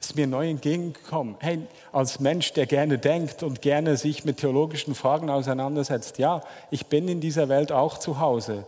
Ist 0.00 0.16
mir 0.16 0.26
neu 0.26 0.48
entgegengekommen. 0.48 1.36
Hey, 1.38 1.58
als 1.92 2.18
Mensch, 2.18 2.54
der 2.54 2.64
gerne 2.64 2.96
denkt 2.96 3.42
und 3.42 3.60
gerne 3.60 3.98
sich 3.98 4.24
mit 4.24 4.38
theologischen 4.38 4.94
Fragen 4.94 5.28
auseinandersetzt, 5.28 6.16
ja, 6.16 6.42
ich 6.70 6.86
bin 6.86 7.08
in 7.08 7.20
dieser 7.20 7.50
Welt 7.50 7.72
auch 7.72 7.98
zu 7.98 8.20
Hause, 8.20 8.64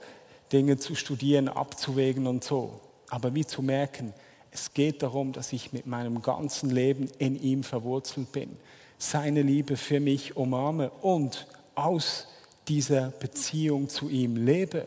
Dinge 0.52 0.76
zu 0.76 0.94
studieren, 0.94 1.48
abzuwägen 1.48 2.26
und 2.26 2.44
so 2.44 2.78
aber 3.10 3.34
wie 3.34 3.44
zu 3.44 3.62
merken, 3.62 4.12
es 4.50 4.72
geht 4.72 5.02
darum, 5.02 5.32
dass 5.32 5.52
ich 5.52 5.72
mit 5.72 5.86
meinem 5.86 6.22
ganzen 6.22 6.70
Leben 6.70 7.10
in 7.18 7.40
ihm 7.40 7.64
verwurzelt 7.64 8.30
bin, 8.32 8.56
seine 8.98 9.42
Liebe 9.42 9.76
für 9.76 10.00
mich 10.00 10.36
umarme 10.36 10.90
und 11.02 11.46
aus 11.74 12.28
dieser 12.68 13.10
Beziehung 13.10 13.88
zu 13.88 14.08
ihm 14.08 14.36
lebe. 14.36 14.86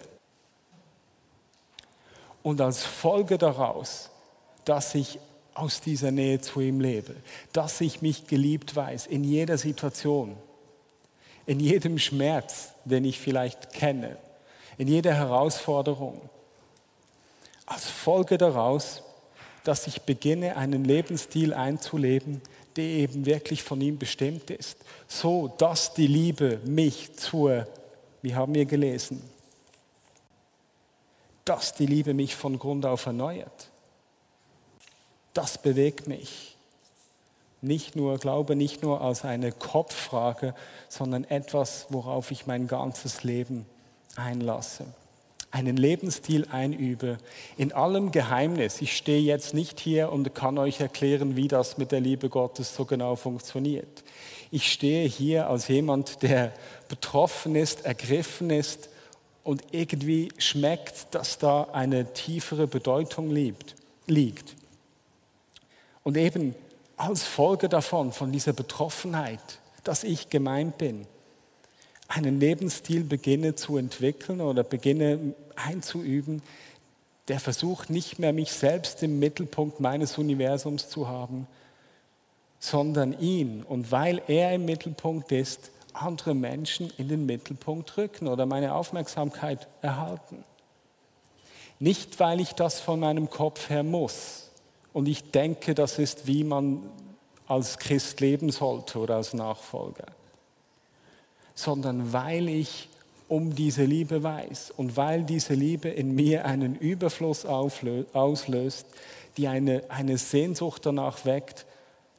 Und 2.43 2.61
als 2.61 2.83
Folge 2.83 3.37
daraus, 3.37 4.09
dass 4.63 4.95
ich 4.95 5.19
aus 5.53 5.81
dieser 5.81 6.11
Nähe 6.11 6.39
zu 6.39 6.61
ihm 6.61 6.79
lebe, 6.79 7.15
dass 7.51 7.81
ich 7.81 8.01
mich 8.01 8.27
geliebt 8.27 8.75
weiß 8.75 9.07
in 9.07 9.23
jeder 9.23 9.57
Situation, 9.57 10.37
in 11.45 11.59
jedem 11.59 11.97
Schmerz, 11.97 12.69
den 12.85 13.05
ich 13.05 13.19
vielleicht 13.19 13.73
kenne, 13.73 14.17
in 14.77 14.87
jeder 14.87 15.13
Herausforderung, 15.13 16.21
als 17.67 17.89
Folge 17.89 18.39
daraus, 18.39 19.03
dass 19.63 19.85
ich 19.85 20.01
beginne, 20.01 20.55
einen 20.55 20.85
Lebensstil 20.85 21.53
einzuleben, 21.53 22.41
der 22.77 22.85
eben 22.85 23.25
wirklich 23.25 23.61
von 23.61 23.81
ihm 23.81 23.99
bestimmt 23.99 24.49
ist, 24.49 24.77
so 25.07 25.49
dass 25.49 25.93
die 25.93 26.07
Liebe 26.07 26.59
mich 26.65 27.13
zur, 27.13 27.67
wie 28.21 28.33
haben 28.33 28.55
wir 28.55 28.65
gelesen, 28.65 29.21
dass 31.43 31.73
die 31.73 31.85
Liebe 31.85 32.13
mich 32.13 32.35
von 32.35 32.57
Grund 32.57 32.85
auf 32.85 33.05
erneuert. 33.05 33.69
Das 35.33 35.57
bewegt 35.57 36.07
mich. 36.07 36.55
Nicht 37.61 37.95
nur, 37.95 38.17
glaube 38.17 38.55
nicht 38.55 38.83
nur 38.83 39.01
als 39.01 39.25
eine 39.25 39.51
Kopffrage, 39.51 40.53
sondern 40.87 41.25
etwas, 41.25 41.87
worauf 41.89 42.31
ich 42.31 42.47
mein 42.47 42.67
ganzes 42.67 43.23
Leben 43.23 43.65
einlasse 44.15 44.85
einen 45.51 45.77
Lebensstil 45.77 46.45
einübe, 46.51 47.17
in 47.57 47.71
allem 47.71 48.11
Geheimnis. 48.11 48.81
Ich 48.81 48.95
stehe 48.97 49.21
jetzt 49.21 49.53
nicht 49.53 49.79
hier 49.79 50.11
und 50.11 50.35
kann 50.35 50.57
euch 50.57 50.79
erklären, 50.79 51.35
wie 51.35 51.47
das 51.47 51.77
mit 51.77 51.91
der 51.91 52.01
Liebe 52.01 52.29
Gottes 52.29 52.75
so 52.75 52.85
genau 52.85 53.15
funktioniert. 53.15 54.03
Ich 54.51 54.71
stehe 54.71 55.07
hier 55.07 55.49
als 55.49 55.67
jemand, 55.67 56.21
der 56.21 56.53
betroffen 56.89 57.55
ist, 57.55 57.85
ergriffen 57.85 58.49
ist 58.49 58.89
und 59.43 59.63
irgendwie 59.71 60.29
schmeckt, 60.37 61.15
dass 61.15 61.37
da 61.37 61.69
eine 61.71 62.13
tiefere 62.13 62.67
Bedeutung 62.67 63.31
liegt. 63.31 64.55
Und 66.03 66.17
eben 66.17 66.55
als 66.97 67.23
Folge 67.23 67.69
davon, 67.69 68.11
von 68.11 68.31
dieser 68.31 68.53
Betroffenheit, 68.53 69.59
dass 69.83 70.03
ich 70.03 70.29
gemeint 70.29 70.77
bin, 70.77 71.07
einen 72.07 72.39
Lebensstil 72.39 73.03
beginne 73.03 73.55
zu 73.55 73.77
entwickeln 73.77 74.41
oder 74.41 74.63
beginne 74.63 75.33
einzuüben, 75.55 76.41
der 77.27 77.39
versucht 77.39 77.89
nicht 77.89 78.19
mehr 78.19 78.31
mich 78.31 78.51
selbst 78.53 79.03
im 79.03 79.19
Mittelpunkt 79.19 79.79
meines 79.79 80.17
Universums 80.17 80.89
zu 80.89 81.07
haben, 81.07 81.47
sondern 82.59 83.19
ihn. 83.19 83.63
Und 83.63 83.91
weil 83.91 84.21
er 84.27 84.53
im 84.55 84.65
Mittelpunkt 84.65 85.31
ist, 85.31 85.71
andere 85.93 86.33
Menschen 86.33 86.91
in 86.97 87.09
den 87.09 87.25
Mittelpunkt 87.25 87.97
rücken 87.97 88.27
oder 88.27 88.45
meine 88.45 88.75
Aufmerksamkeit 88.75 89.67
erhalten. 89.81 90.43
Nicht, 91.79 92.19
weil 92.19 92.39
ich 92.39 92.53
das 92.53 92.79
von 92.79 92.99
meinem 92.99 93.29
Kopf 93.29 93.69
her 93.69 93.83
muss 93.83 94.51
und 94.93 95.07
ich 95.07 95.31
denke, 95.31 95.75
das 95.75 95.99
ist, 95.99 96.27
wie 96.27 96.43
man 96.43 96.89
als 97.47 97.77
Christ 97.77 98.19
leben 98.19 98.51
sollte 98.51 98.99
oder 98.99 99.15
als 99.17 99.33
Nachfolger 99.33 100.05
sondern 101.57 102.13
weil 102.13 102.47
ich 102.49 102.87
um 103.27 103.55
diese 103.55 103.83
Liebe 103.83 104.23
weiß 104.23 104.71
und 104.77 104.95
weil 104.95 105.23
diese 105.23 105.55
Liebe 105.55 105.89
in 105.89 106.13
mir 106.13 106.45
einen 106.45 106.75
Überfluss 106.75 107.45
auslöst, 107.45 108.85
die 109.37 109.47
eine, 109.47 109.83
eine 109.89 110.17
Sehnsucht 110.17 110.85
danach 110.85 111.25
weckt, 111.25 111.65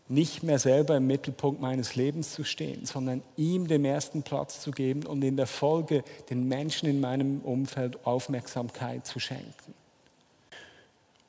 nicht 0.09 0.43
mehr 0.43 0.59
selber 0.59 0.97
im 0.97 1.07
Mittelpunkt 1.07 1.61
meines 1.61 1.95
Lebens 1.95 2.33
zu 2.33 2.43
stehen, 2.43 2.85
sondern 2.85 3.23
ihm 3.37 3.69
den 3.69 3.85
ersten 3.85 4.23
Platz 4.23 4.61
zu 4.61 4.71
geben 4.71 5.07
und 5.07 5.23
in 5.23 5.37
der 5.37 5.47
Folge 5.47 6.03
den 6.31 6.49
Menschen 6.49 6.89
in 6.89 7.01
meinem 7.01 7.41
Umfeld 7.41 8.05
Aufmerksamkeit 8.07 9.07
zu 9.07 9.21
schenken. 9.21 9.75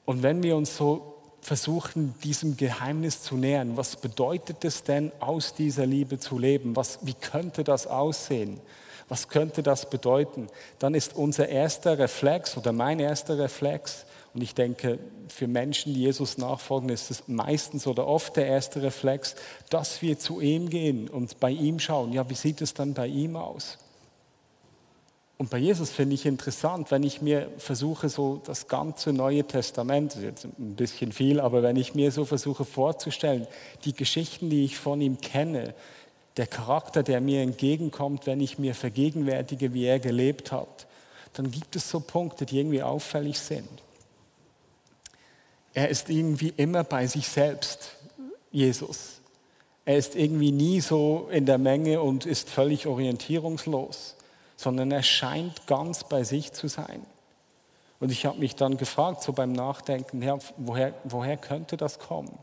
Und 0.05 0.23
wenn 0.23 0.41
wir 0.41 0.55
uns 0.55 0.75
so 0.75 1.18
versuchen, 1.41 2.15
diesem 2.23 2.57
Geheimnis 2.57 3.23
zu 3.23 3.35
nähern. 3.35 3.77
Was 3.77 3.95
bedeutet 3.95 4.65
es 4.65 4.83
denn, 4.83 5.11
aus 5.19 5.53
dieser 5.53 5.85
Liebe 5.85 6.19
zu 6.19 6.37
leben? 6.37 6.75
Was, 6.75 6.99
wie 7.01 7.13
könnte 7.13 7.63
das 7.63 7.87
aussehen? 7.87 8.59
Was 9.07 9.27
könnte 9.27 9.63
das 9.63 9.89
bedeuten? 9.89 10.47
Dann 10.77 10.93
ist 10.93 11.15
unser 11.15 11.49
erster 11.49 11.97
Reflex 11.97 12.55
oder 12.57 12.71
mein 12.71 12.99
erster 12.99 13.39
Reflex, 13.39 14.05
und 14.35 14.43
ich 14.43 14.53
denke, 14.53 14.99
für 15.27 15.47
Menschen, 15.47 15.95
die 15.95 16.01
Jesus 16.01 16.37
nachfolgen, 16.37 16.89
ist 16.89 17.09
es 17.09 17.27
meistens 17.27 17.87
oder 17.87 18.05
oft 18.05 18.35
der 18.35 18.45
erste 18.45 18.83
Reflex, 18.83 19.35
dass 19.71 20.03
wir 20.03 20.19
zu 20.19 20.39
ihm 20.39 20.69
gehen 20.69 21.09
und 21.09 21.39
bei 21.39 21.49
ihm 21.49 21.79
schauen. 21.79 22.13
Ja, 22.13 22.29
wie 22.29 22.35
sieht 22.35 22.61
es 22.61 22.75
dann 22.75 22.93
bei 22.93 23.07
ihm 23.07 23.35
aus? 23.35 23.79
Und 25.39 25.49
bei 25.49 25.57
Jesus 25.57 25.89
finde 25.89 26.15
ich 26.15 26.25
interessant, 26.25 26.91
wenn 26.91 27.01
ich 27.01 27.21
mir 27.21 27.49
versuche, 27.57 28.09
so 28.09 28.41
das 28.45 28.67
ganze 28.67 29.13
Neue 29.13 29.45
Testament, 29.45 30.17
jetzt 30.21 30.43
ein 30.43 30.75
bisschen 30.75 31.13
viel, 31.13 31.39
aber 31.39 31.63
wenn 31.63 31.77
ich 31.77 31.95
mir 31.95 32.11
so 32.11 32.25
versuche 32.25 32.65
vorzustellen, 32.65 33.47
die 33.85 33.93
Geschichten, 33.93 34.49
die 34.49 34.65
ich 34.65 34.77
von 34.77 34.99
ihm 34.99 35.21
kenne, 35.21 35.75
der 36.35 36.45
Charakter, 36.45 37.03
der 37.03 37.21
mir 37.21 37.41
entgegenkommt, 37.41 38.27
wenn 38.27 38.41
ich 38.41 38.59
mir 38.59 38.75
vergegenwärtige, 38.75 39.73
wie 39.73 39.85
er 39.85 39.99
gelebt 39.99 40.51
hat, 40.51 40.87
dann 41.31 41.49
gibt 41.51 41.73
es 41.77 41.89
so 41.89 42.01
Punkte, 42.01 42.45
die 42.45 42.59
irgendwie 42.59 42.83
auffällig 42.83 43.39
sind. 43.39 43.69
Er 45.73 45.87
ist 45.87 46.09
irgendwie 46.09 46.53
immer 46.57 46.83
bei 46.83 47.07
sich 47.07 47.29
selbst, 47.29 47.95
Jesus. 48.51 49.21
Er 49.85 49.95
ist 49.95 50.17
irgendwie 50.17 50.51
nie 50.51 50.81
so 50.81 51.29
in 51.31 51.45
der 51.45 51.59
Menge 51.59 52.01
und 52.01 52.25
ist 52.25 52.49
völlig 52.49 52.87
orientierungslos 52.87 54.17
sondern 54.59 54.91
er 54.91 55.03
scheint 55.03 55.67
ganz 55.67 56.03
bei 56.03 56.25
sich 56.25 56.51
zu 56.51 56.67
sein. 56.67 57.01
Und 58.01 58.11
ich 58.11 58.25
habe 58.25 58.39
mich 58.39 58.57
dann 58.57 58.75
gefragt, 58.75 59.23
so 59.23 59.31
beim 59.31 59.53
Nachdenken, 59.53 60.21
ja, 60.21 60.37
woher, 60.57 60.93
woher 61.05 61.37
könnte 61.37 61.77
das 61.77 61.97
kommen? 61.97 62.37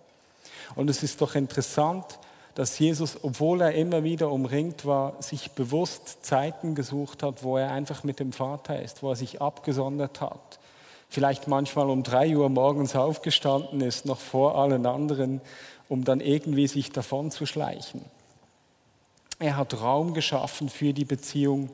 Und 0.77 0.89
es 0.89 1.03
ist 1.03 1.21
doch 1.21 1.35
interessant, 1.35 2.19
dass 2.55 2.79
Jesus, 2.79 3.19
obwohl 3.23 3.61
er 3.61 3.73
immer 3.73 4.03
wieder 4.03 4.33
umringt 4.33 4.87
war, 4.87 5.21
sich 5.23 5.51
bewusst 5.51 6.25
Zeiten 6.25 6.75
gesucht 6.75 7.23
hat, 7.23 7.43
wo 7.43 7.59
er 7.59 7.71
einfach 7.71 8.03
mit 8.03 8.19
dem 8.19 8.33
Vater 8.33 8.81
ist, 8.81 9.03
wo 9.03 9.11
er 9.11 9.17
sich 9.17 9.43
abgesondert 9.43 10.23
hat. 10.23 10.59
Vielleicht 11.11 11.49
manchmal 11.49 11.91
um 11.91 12.03
drei 12.03 12.35
Uhr 12.35 12.49
morgens 12.49 12.97
aufgestanden 12.97 13.83
ist, 13.83 14.07
noch 14.07 14.21
vor 14.21 14.57
allen 14.57 14.87
anderen, 14.87 15.43
um 15.91 16.05
dann 16.05 16.21
irgendwie 16.21 16.67
sich 16.67 16.93
davon 16.93 17.31
zu 17.31 17.45
schleichen. 17.45 18.07
Er 19.39 19.59
hat 19.59 19.79
Raum 19.83 20.15
geschaffen 20.15 20.71
für 20.71 20.95
die 20.95 21.05
Beziehung 21.05 21.69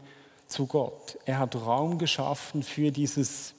zu 0.53 0.67
Gott. 0.67 1.19
Er 1.25 1.39
hat 1.39 1.57
Raum 1.57 1.99
geschaffen 1.99 2.63
für 2.63 2.93
dieses, 2.93 3.55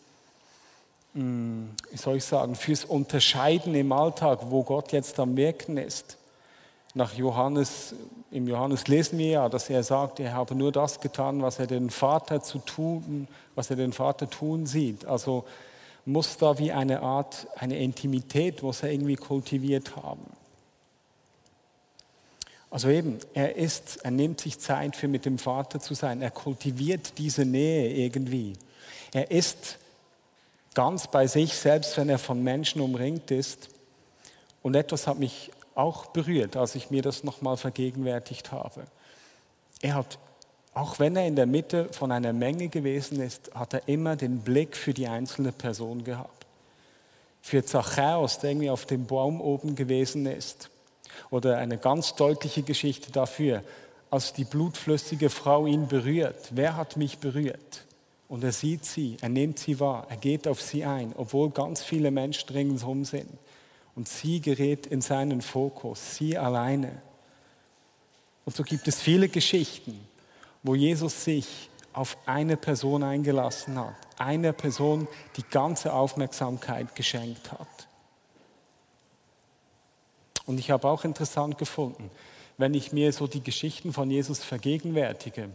hm, 1.13 1.71
wie 1.91 1.97
soll 1.97 2.17
ich 2.17 2.23
sagen, 2.23 2.55
fürs 2.55 2.85
Unterscheiden 2.85 3.75
im 3.75 3.91
Alltag, 3.91 4.39
wo 4.49 4.63
Gott 4.63 4.91
jetzt 4.91 5.19
am 5.19 5.35
Wirken 5.35 5.77
ist. 5.77 6.17
Nach 6.93 7.13
Johannes, 7.13 7.95
im 8.29 8.47
Johannes 8.47 8.87
lesen 8.87 9.17
wir 9.17 9.29
ja, 9.29 9.49
dass 9.49 9.69
er 9.69 9.83
sagt, 9.83 10.19
er 10.19 10.33
habe 10.33 10.53
nur 10.53 10.71
das 10.71 10.99
getan, 10.99 11.41
was 11.41 11.57
er 11.57 11.65
den 11.65 11.89
Vater 11.89 12.43
zu 12.43 12.59
tun, 12.59 13.27
was 13.55 13.71
er 13.71 13.75
den 13.75 13.93
Vater 13.93 14.29
tun 14.29 14.67
sieht. 14.67 15.05
Also 15.05 15.45
muss 16.05 16.37
da 16.37 16.59
wie 16.59 16.71
eine 16.71 17.01
Art, 17.01 17.47
eine 17.55 17.79
Intimität, 17.79 18.61
muss 18.61 18.83
er 18.83 18.91
irgendwie 18.91 19.15
kultiviert 19.15 19.95
haben. 19.95 20.25
Also 22.73 22.89
eben, 22.89 23.19
er 23.35 23.55
ist, 23.55 23.99
er 24.03 24.09
nimmt 24.09 24.41
sich 24.41 24.57
Zeit 24.57 24.95
für 24.95 25.07
mit 25.07 25.25
dem 25.25 25.37
Vater 25.37 25.79
zu 25.79 25.93
sein. 25.93 26.23
Er 26.23 26.31
kultiviert 26.31 27.19
diese 27.19 27.45
Nähe 27.45 27.93
irgendwie. 27.93 28.53
Er 29.13 29.29
ist 29.29 29.77
ganz 30.73 31.05
bei 31.05 31.27
sich, 31.27 31.53
selbst 31.53 31.95
wenn 31.97 32.09
er 32.09 32.17
von 32.17 32.41
Menschen 32.41 32.81
umringt 32.81 33.29
ist. 33.29 33.69
Und 34.63 34.73
etwas 34.73 35.05
hat 35.05 35.19
mich 35.19 35.51
auch 35.75 36.07
berührt, 36.07 36.57
als 36.57 36.73
ich 36.73 36.89
mir 36.89 37.03
das 37.03 37.23
nochmal 37.23 37.57
vergegenwärtigt 37.57 38.51
habe. 38.51 38.85
Er 39.83 39.93
hat, 39.93 40.17
auch 40.73 40.97
wenn 40.97 41.15
er 41.15 41.27
in 41.27 41.35
der 41.35 41.45
Mitte 41.45 41.89
von 41.91 42.11
einer 42.11 42.33
Menge 42.33 42.69
gewesen 42.69 43.21
ist, 43.21 43.53
hat 43.53 43.75
er 43.75 43.87
immer 43.87 44.15
den 44.15 44.39
Blick 44.39 44.75
für 44.75 44.95
die 44.95 45.07
einzelne 45.07 45.51
Person 45.51 46.03
gehabt. 46.03 46.47
Für 47.39 47.63
Zachäus, 47.63 48.39
der 48.39 48.49
irgendwie 48.49 48.71
auf 48.71 48.87
dem 48.87 49.05
Baum 49.05 49.41
oben 49.41 49.75
gewesen 49.75 50.25
ist 50.25 50.71
oder 51.29 51.57
eine 51.57 51.77
ganz 51.77 52.15
deutliche 52.15 52.63
Geschichte 52.63 53.11
dafür, 53.11 53.63
als 54.09 54.33
die 54.33 54.43
blutflüssige 54.43 55.29
Frau 55.29 55.65
ihn 55.65 55.87
berührt. 55.87 56.49
Wer 56.51 56.77
hat 56.77 56.97
mich 56.97 57.17
berührt? 57.17 57.85
Und 58.27 58.43
er 58.43 58.51
sieht 58.51 58.85
sie, 58.85 59.17
er 59.21 59.29
nimmt 59.29 59.59
sie 59.59 59.79
wahr, 59.79 60.07
er 60.09 60.17
geht 60.17 60.47
auf 60.47 60.61
sie 60.61 60.85
ein, 60.85 61.13
obwohl 61.17 61.49
ganz 61.51 61.83
viele 61.83 62.11
Menschen 62.11 62.49
ringsherum 62.49 63.05
sind. 63.05 63.29
Und 63.95 64.07
sie 64.07 64.41
gerät 64.41 64.87
in 64.87 65.01
seinen 65.01 65.41
Fokus, 65.41 66.15
sie 66.15 66.37
alleine. 66.37 67.01
Und 68.45 68.55
so 68.55 68.63
gibt 68.63 68.87
es 68.87 68.99
viele 68.99 69.29
Geschichten, 69.29 69.99
wo 70.63 70.75
Jesus 70.75 71.23
sich 71.23 71.69
auf 71.93 72.17
eine 72.25 72.57
Person 72.57 73.03
eingelassen 73.03 73.79
hat, 73.79 73.95
einer 74.17 74.51
Person 74.51 75.07
die 75.37 75.43
ganze 75.43 75.93
Aufmerksamkeit 75.93 76.95
geschenkt 76.95 77.51
hat. 77.51 77.87
Und 80.45 80.59
ich 80.59 80.71
habe 80.71 80.87
auch 80.87 81.03
interessant 81.03 81.57
gefunden, 81.57 82.09
wenn 82.57 82.73
ich 82.73 82.91
mir 82.91 83.11
so 83.13 83.27
die 83.27 83.41
Geschichten 83.41 83.93
von 83.93 84.11
Jesus 84.11 84.43
vergegenwärtige, 84.43 85.49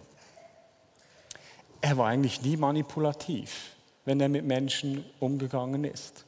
er 1.81 1.96
war 1.96 2.09
eigentlich 2.09 2.42
nie 2.42 2.57
manipulativ, 2.57 3.77
wenn 4.05 4.20
er 4.20 4.29
mit 4.29 4.44
Menschen 4.44 5.05
umgegangen 5.20 5.85
ist. 5.85 6.24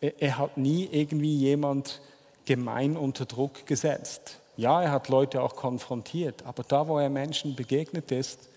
Er, 0.00 0.22
er 0.22 0.38
hat 0.38 0.56
nie 0.56 0.88
irgendwie 0.90 1.36
jemand 1.36 2.00
gemein 2.44 2.96
unter 2.96 3.26
Druck 3.26 3.66
gesetzt. 3.66 4.38
Ja, 4.56 4.82
er 4.82 4.92
hat 4.92 5.08
Leute 5.08 5.42
auch 5.42 5.56
konfrontiert, 5.56 6.44
aber 6.46 6.62
da, 6.62 6.86
wo 6.88 6.98
er 6.98 7.10
Menschen 7.10 7.56
begegnet 7.56 8.12
ist, 8.12 8.48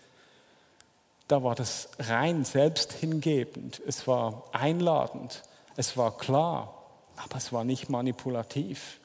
da 1.28 1.44
war 1.44 1.56
das 1.56 1.90
rein 2.00 2.46
selbst 2.46 2.94
hingebend, 2.94 3.82
es 3.86 4.08
war 4.08 4.44
einladend, 4.52 5.44
es 5.76 5.96
war 5.98 6.18
klar, 6.18 6.79
aber 7.24 7.38
es 7.38 7.52
war 7.52 7.64
nicht 7.64 7.90
manipulativ. 7.90 9.00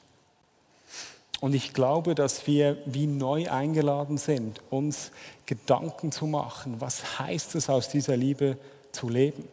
Und 1.41 1.53
ich 1.53 1.73
glaube, 1.73 2.15
dass 2.15 2.47
wir 2.47 2.77
wie 2.85 3.07
neu 3.07 3.49
eingeladen 3.49 4.17
sind, 4.17 4.61
uns 4.69 5.11
Gedanken 5.45 6.11
zu 6.11 6.25
machen, 6.25 6.79
was 6.79 7.19
heißt 7.19 7.55
es 7.55 7.69
aus 7.69 7.89
dieser 7.89 8.15
Liebe 8.15 8.57
zu 8.91 9.09
leben? 9.09 9.47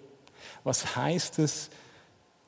Was 0.65 0.97
heißt 0.97 1.41
es 1.41 1.71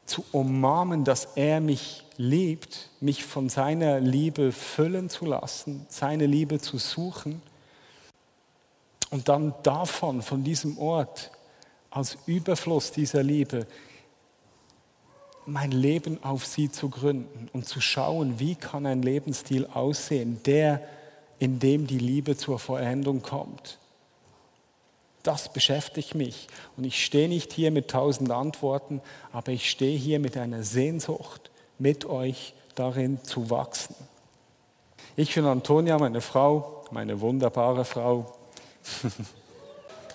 zu 0.06 0.24
umarmen, 0.32 1.04
dass 1.04 1.28
er 1.34 1.60
mich 1.60 2.04
liebt, 2.16 2.90
mich 3.00 3.24
von 3.24 3.48
seiner 3.48 3.98
Liebe 4.00 4.52
füllen 4.52 5.08
zu 5.10 5.24
lassen, 5.24 5.86
seine 5.88 6.26
Liebe 6.26 6.60
zu 6.60 6.78
suchen 6.78 7.42
und 9.10 9.28
dann 9.28 9.54
davon, 9.62 10.22
von 10.22 10.44
diesem 10.44 10.78
Ort, 10.78 11.32
als 11.90 12.18
Überfluss 12.26 12.92
dieser 12.92 13.22
Liebe 13.22 13.66
mein 15.46 15.70
Leben 15.70 16.22
auf 16.22 16.46
sie 16.46 16.70
zu 16.70 16.88
gründen 16.88 17.48
und 17.52 17.68
zu 17.68 17.80
schauen, 17.80 18.38
wie 18.38 18.54
kann 18.54 18.86
ein 18.86 19.02
Lebensstil 19.02 19.66
aussehen, 19.66 20.40
der, 20.44 20.80
in 21.38 21.58
dem 21.58 21.86
die 21.86 21.98
Liebe 21.98 22.36
zur 22.36 22.58
Vollendung 22.58 23.22
kommt. 23.22 23.78
Das 25.22 25.52
beschäftigt 25.52 26.14
mich. 26.14 26.48
Und 26.76 26.84
ich 26.84 27.04
stehe 27.04 27.28
nicht 27.28 27.52
hier 27.52 27.70
mit 27.70 27.90
tausend 27.90 28.30
Antworten, 28.30 29.00
aber 29.32 29.52
ich 29.52 29.70
stehe 29.70 29.98
hier 29.98 30.18
mit 30.18 30.36
einer 30.36 30.62
Sehnsucht, 30.62 31.50
mit 31.78 32.04
euch 32.04 32.54
darin 32.74 33.22
zu 33.24 33.50
wachsen. 33.50 33.94
Ich 35.16 35.34
bin 35.34 35.44
Antonia, 35.46 35.98
meine 35.98 36.20
Frau, 36.20 36.84
meine 36.90 37.20
wunderbare 37.20 37.84
Frau. 37.84 38.34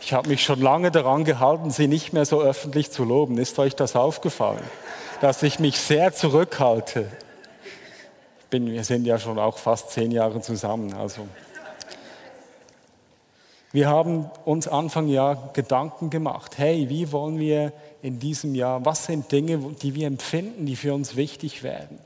Ich 0.01 0.13
habe 0.13 0.29
mich 0.29 0.43
schon 0.43 0.61
lange 0.61 0.91
daran 0.91 1.25
gehalten, 1.25 1.71
sie 1.71 1.87
nicht 1.87 2.13
mehr 2.13 2.25
so 2.25 2.41
öffentlich 2.41 2.89
zu 2.89 3.03
loben. 3.03 3.37
Ist 3.37 3.59
euch 3.59 3.75
das 3.75 3.97
aufgefallen? 3.97 4.63
Dass 5.21 5.43
ich 5.43 5.59
mich 5.59 5.77
sehr 5.77 6.13
zurückhalte. 6.13 7.11
Bin, 8.49 8.71
wir 8.71 8.83
sind 8.83 9.05
ja 9.05 9.19
schon 9.19 9.37
auch 9.37 9.57
fast 9.57 9.91
zehn 9.91 10.11
Jahre 10.11 10.41
zusammen. 10.41 10.93
Also. 10.93 11.27
Wir 13.71 13.87
haben 13.87 14.29
uns 14.45 14.67
Anfang 14.67 15.07
Jahr 15.07 15.51
Gedanken 15.53 16.09
gemacht. 16.09 16.57
Hey, 16.57 16.89
wie 16.89 17.11
wollen 17.11 17.37
wir 17.37 17.73
in 18.01 18.19
diesem 18.19 18.55
Jahr, 18.55 18.83
was 18.85 19.05
sind 19.05 19.31
Dinge, 19.31 19.59
die 19.81 19.93
wir 19.93 20.07
empfinden, 20.07 20.65
die 20.65 20.75
für 20.75 20.93
uns 20.93 21.15
wichtig 21.15 21.61
werden? 21.61 21.99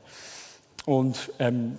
Und 0.86 1.32
ähm, 1.40 1.78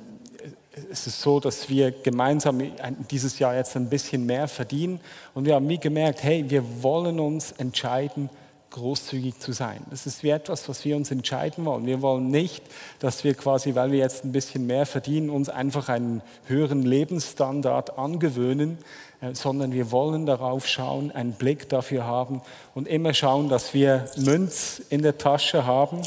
es 0.91 1.07
ist 1.07 1.21
so, 1.21 1.41
dass 1.41 1.69
wir 1.69 1.91
gemeinsam 1.91 2.63
dieses 3.11 3.39
Jahr 3.39 3.55
jetzt 3.55 3.77
ein 3.77 3.91
bisschen 3.91 4.25
mehr 4.25 4.49
verdienen. 4.49 5.01
Und 5.35 5.45
wir 5.45 5.55
haben 5.55 5.69
wie 5.69 5.79
gemerkt, 5.79 6.23
hey, 6.23 6.49
wir 6.49 6.83
wollen 6.83 7.21
uns 7.21 7.53
entscheiden, 7.53 8.31
großzügig 8.75 9.39
zu 9.39 9.53
sein. 9.53 9.85
Das 9.91 10.05
ist 10.05 10.25
wie 10.25 10.31
etwas, 10.31 10.69
was 10.69 10.85
wir 10.85 10.97
uns 10.97 11.13
entscheiden 11.13 11.65
wollen. 11.65 11.87
Wir 11.87 12.03
wollen 12.03 12.29
nicht, 12.29 12.63
dass 12.99 13.23
wir 13.23 13.35
quasi, 13.35 13.77
weil 13.77 13.93
wir 13.93 14.01
jetzt 14.01 14.25
ein 14.25 14.33
bisschen 14.33 14.67
mehr 14.67 14.85
verdienen, 14.85 15.31
uns 15.31 15.49
einfach 15.49 15.89
einen 15.89 16.23
höheren 16.47 16.83
Lebensstandard 16.83 17.99
angewöhnen, 17.99 18.79
äh, 19.21 19.33
sondern 19.33 19.73
wir 19.73 19.93
wollen 19.93 20.27
darauf 20.27 20.67
schauen, 20.67 21.13
einen 21.13 21.33
Blick 21.35 21.69
dafür 21.69 22.05
haben 22.05 22.43
und 22.75 22.89
immer 22.89 23.15
schauen, 23.15 23.49
dass 23.49 23.75
wir 23.75 24.07
Münz 24.17 24.83
in 24.91 25.03
der 25.03 25.19
Tasche 25.19 25.67
haben, 25.67 26.03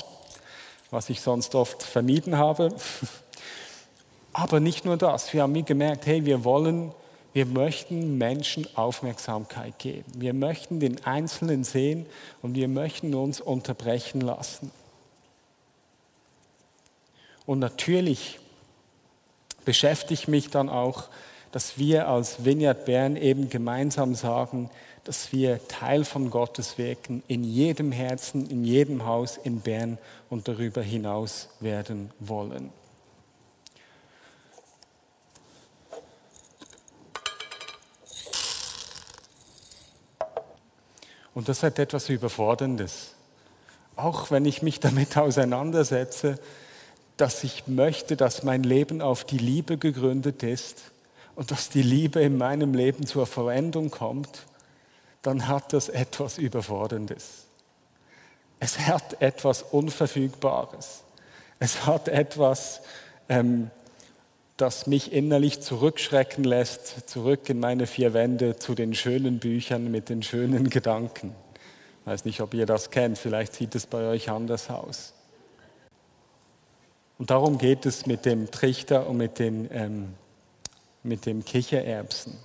was 0.92 1.10
ich 1.10 1.22
sonst 1.22 1.56
oft 1.56 1.84
vermieden 1.84 2.38
habe. 2.38 2.76
Aber 4.34 4.60
nicht 4.60 4.84
nur 4.84 4.98
das, 4.98 5.32
wir 5.32 5.44
haben 5.44 5.54
mir 5.54 5.64
gemerkt, 5.64 6.06
hey, 6.06 6.26
wir 6.26 6.44
wollen 6.44 6.92
wir 7.34 7.46
möchten 7.46 8.18
Menschen 8.18 8.68
Aufmerksamkeit 8.76 9.78
geben. 9.80 10.06
Wir 10.16 10.34
möchten 10.34 10.80
den 10.80 11.06
Einzelnen 11.06 11.64
sehen 11.64 12.06
und 12.42 12.56
wir 12.56 12.68
möchten 12.68 13.14
uns 13.14 13.42
unterbrechen 13.42 14.22
lassen. 14.22 14.72
Und 17.46 17.60
natürlich 17.60 18.40
beschäftige 19.66 20.14
ich 20.14 20.28
mich 20.28 20.50
dann 20.50 20.70
auch 20.70 21.10
dass 21.52 21.78
wir 21.78 22.08
als 22.08 22.46
Vineyard 22.46 22.86
Bern 22.86 23.16
eben 23.16 23.50
gemeinsam 23.50 24.16
sagen, 24.16 24.70
dass 25.04 25.32
wir 25.32 25.66
Teil 25.68 26.04
von 26.04 26.30
Gottes 26.30 26.78
Wirken 26.78 27.24
in 27.28 27.44
jedem 27.44 27.92
Herzen, 27.92 28.50
in 28.50 28.66
jedem 28.66 29.06
Haus 29.06 29.38
in 29.38 29.62
Bern 29.62 29.98
und 30.30 30.48
darüber 30.48 30.82
hinaus 30.82 31.50
werden 31.60 32.12
wollen. 32.20 32.72
Und 41.38 41.50
das 41.50 41.62
hat 41.62 41.78
etwas 41.78 42.10
Überforderndes. 42.10 43.14
Auch 43.96 44.32
wenn 44.32 44.46
ich 44.46 44.64
mich 44.64 44.80
damit 44.80 45.16
auseinandersetze, 45.20 46.40
dass 47.16 47.44
ich 47.44 47.68
möchte, 47.68 48.18
dass 48.18 48.42
mein 48.42 48.64
Leben 48.64 49.04
auf 49.04 49.24
die 49.24 49.38
Liebe 49.38 49.78
gegründet 49.78 50.42
ist 50.42 50.90
und 51.36 51.52
dass 51.52 51.70
die 51.70 51.84
Liebe 51.84 52.22
in 52.22 52.40
meinem 52.40 52.74
Leben 52.74 53.06
zur 53.06 53.28
Verwendung 53.28 53.92
kommt, 53.92 54.48
dann 55.22 55.48
hat 55.48 55.74
das 55.74 55.90
etwas 55.90 56.40
Überforderndes. 56.40 57.46
Es 58.60 58.80
hat 58.80 59.22
etwas 59.22 59.62
Unverfügbares. 59.62 61.04
Es 61.60 61.86
hat 61.86 62.08
etwas, 62.08 62.82
ähm, 63.30 63.70
das 64.58 64.88
mich 64.88 65.14
innerlich 65.14 65.62
zurückschrecken 65.62 66.44
lässt, 66.44 67.10
zurück 67.10 67.48
in 67.50 67.60
meine 67.60 67.86
vier 67.86 68.14
Wände 68.14 68.58
zu 68.58 68.74
den 68.74 68.96
schönen 68.96 69.38
Büchern 69.40 69.92
mit 69.92 70.10
den 70.10 70.24
schönen 70.24 70.70
Gedanken. 70.70 71.36
Ich 72.02 72.08
weiß 72.08 72.26
nicht, 72.26 72.42
ob 72.42 72.54
ihr 72.54 72.66
das 72.66 72.90
kennt, 72.90 73.18
vielleicht 73.18 73.54
sieht 73.54 73.76
es 73.76 73.86
bei 73.86 74.08
euch 74.08 74.30
anders 74.30 74.70
aus. 74.70 75.14
Und 77.20 77.30
darum 77.30 77.58
geht 77.58 77.86
es 77.86 78.06
mit 78.06 78.26
dem 78.26 78.50
Trichter 78.52 79.08
und 79.08 79.18
mit, 79.18 79.40
den, 79.40 79.70
ähm, 79.72 80.14
mit 81.04 81.26
dem 81.26 81.46
Kichererbsen. 81.46 82.38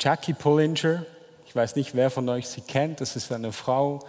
Jackie 0.00 0.34
Pullinger, 0.34 1.06
ich 1.46 1.56
weiß 1.56 1.76
nicht, 1.76 1.94
wer 1.94 2.10
von 2.10 2.28
euch 2.28 2.48
sie 2.48 2.60
kennt, 2.60 3.00
das 3.00 3.16
ist 3.16 3.32
eine 3.32 3.52
Frau, 3.52 4.00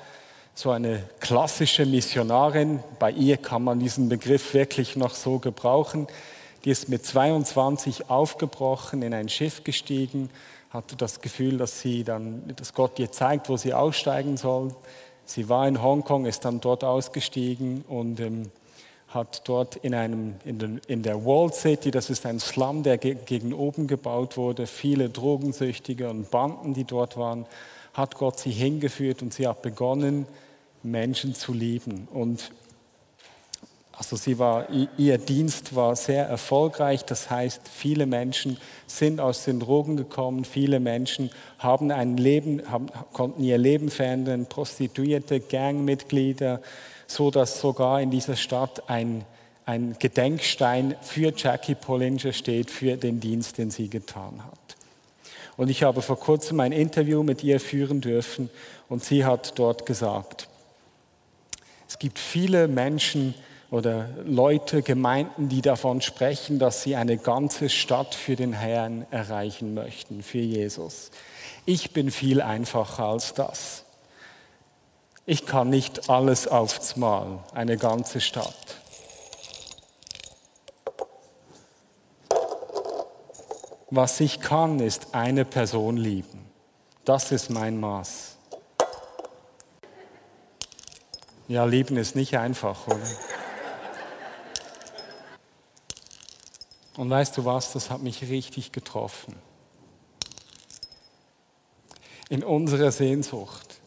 so 0.58 0.72
eine 0.72 1.04
klassische 1.20 1.86
Missionarin. 1.86 2.80
Bei 2.98 3.12
ihr 3.12 3.38
kann 3.38 3.64
man 3.64 3.80
diesen 3.80 4.10
Begriff 4.10 4.56
wirklich 4.56 4.96
noch 4.96 5.14
so 5.14 5.38
gebrauchen. 5.38 6.08
Die 6.66 6.72
ist 6.72 6.90
mit 6.90 7.06
22 7.06 8.10
aufgebrochen, 8.10 9.04
in 9.04 9.14
ein 9.14 9.30
Schiff 9.30 9.64
gestiegen, 9.64 10.32
hatte 10.72 10.96
das 10.96 11.22
Gefühl, 11.22 11.60
dass 11.60 11.82
sie 11.82 12.04
dann, 12.04 12.42
dass 12.56 12.74
Gott 12.74 12.98
ihr 12.98 13.12
zeigt, 13.12 13.50
wo 13.50 13.58
sie 13.58 13.76
aussteigen 13.76 14.36
soll. 14.36 14.74
Sie 15.26 15.48
war 15.48 15.68
in 15.68 15.84
Hongkong, 15.84 16.26
ist 16.26 16.44
dann 16.44 16.60
dort 16.60 16.84
ausgestiegen 16.84 17.86
und 17.88 18.20
ähm, 18.20 18.50
hat 19.10 19.48
dort 19.48 19.76
in, 19.76 19.94
einem, 19.94 20.38
in, 20.44 20.58
den, 20.58 20.82
in 20.88 21.04
der 21.04 21.24
Wall 21.24 21.54
City, 21.54 21.92
das 21.92 22.10
ist 22.10 22.26
ein 22.26 22.40
Slum, 22.40 22.82
der 22.82 22.98
ge 22.98 23.16
gegen 23.28 23.54
oben 23.54 23.86
gebaut 23.86 24.38
wurde, 24.38 24.66
viele 24.66 25.10
Drogensüchtige 25.10 26.10
und 26.10 26.32
Banden, 26.32 26.74
die 26.74 26.84
dort 26.84 27.16
waren, 27.16 27.46
hat 27.94 28.16
Gott 28.16 28.40
sie 28.40 28.52
hingeführt 28.52 29.22
und 29.22 29.36
sie 29.36 29.48
hat 29.48 29.62
begonnen, 29.62 30.26
Menschen 30.92 31.36
zu 31.36 31.54
lieben. 31.54 32.08
Und 32.12 32.52
also 33.98 34.16
sie 34.16 34.38
war, 34.38 34.68
ihr 34.98 35.18
Dienst 35.18 35.76
war 35.76 35.96
sehr 35.96 36.28
erfolgreich, 36.28 37.04
das 37.04 37.32
heißt, 37.32 37.62
viele 37.68 38.06
Menschen 38.06 38.58
sind 38.86 39.20
aus 39.20 39.44
den 39.44 39.60
Drogen 39.60 39.98
gekommen, 39.98 40.46
viele 40.46 40.80
Menschen 40.80 41.32
haben 41.58 41.90
ein 41.90 42.16
Leben, 42.16 42.62
haben, 42.70 42.90
konnten 43.12 43.44
ihr 43.44 43.58
Leben 43.58 43.90
verändern, 43.90 44.46
Prostituierte, 44.46 45.40
Gangmitglieder, 45.40 46.62
so 47.08 47.32
dass 47.32 47.60
sogar 47.60 48.00
in 48.00 48.12
dieser 48.12 48.36
Stadt 48.36 48.88
ein, 48.88 49.26
ein 49.66 49.96
Gedenkstein 49.98 50.96
für 51.02 51.34
Jackie 51.36 51.74
Pollinger 51.74 52.34
steht, 52.34 52.70
für 52.70 52.98
den 52.98 53.20
Dienst, 53.20 53.58
den 53.58 53.72
sie 53.72 53.90
getan 53.90 54.44
hat. 54.46 54.78
Und 55.58 55.70
ich 55.70 55.82
habe 55.82 56.04
vor 56.04 56.20
kurzem 56.20 56.60
ein 56.60 56.72
Interview 56.72 57.24
mit 57.24 57.44
ihr 57.44 57.60
führen 57.60 58.00
dürfen 58.00 58.52
und 58.90 59.04
sie 59.04 59.26
hat 59.26 59.58
dort 59.58 59.88
gesagt, 59.88 60.48
es 61.88 62.00
gibt 62.00 62.20
viele 62.20 62.68
Menschen 62.68 63.34
oder 63.72 64.10
Leute, 64.26 64.82
Gemeinden, 64.82 65.50
die 65.50 65.62
davon 65.62 66.02
sprechen, 66.02 66.60
dass 66.60 66.84
sie 66.84 66.96
eine 66.96 67.18
ganze 67.18 67.70
Stadt 67.70 68.16
für 68.16 68.36
den 68.36 68.54
Herrn 68.54 69.06
erreichen 69.12 69.74
möchten, 69.74 70.24
für 70.24 70.40
Jesus. 70.40 71.12
Ich 71.66 71.92
bin 71.92 72.12
viel 72.12 72.42
einfacher 72.42 73.06
als 73.06 73.34
das. 73.34 73.84
Ich 75.26 75.46
kann 75.46 75.70
nicht 75.70 76.10
alles 76.10 76.48
aufs 76.48 76.96
Mal, 76.96 77.40
eine 77.54 77.78
ganze 77.78 78.22
Stadt. 78.22 78.78
Was 83.90 84.20
ich 84.20 84.40
kann, 84.40 84.80
ist 84.80 85.14
eine 85.14 85.46
Person 85.46 85.98
lieben. 85.98 86.46
Das 87.04 87.32
ist 87.32 87.50
mein 87.50 87.80
Maß. 87.80 88.37
Ja, 91.50 91.64
lieben 91.64 91.96
ist 91.96 92.16
nicht 92.16 92.38
einfach, 92.38 92.88
oder? 92.88 93.00
Und 96.98 97.10
weißt 97.10 97.38
du 97.38 97.46
was, 97.46 97.72
das 97.72 97.90
hat 97.90 98.02
mich 98.02 98.24
richtig 98.24 98.74
getroffen. 98.74 99.36
In 102.30 102.44
unserer 102.44 102.92
Sehnsucht, 102.92 103.80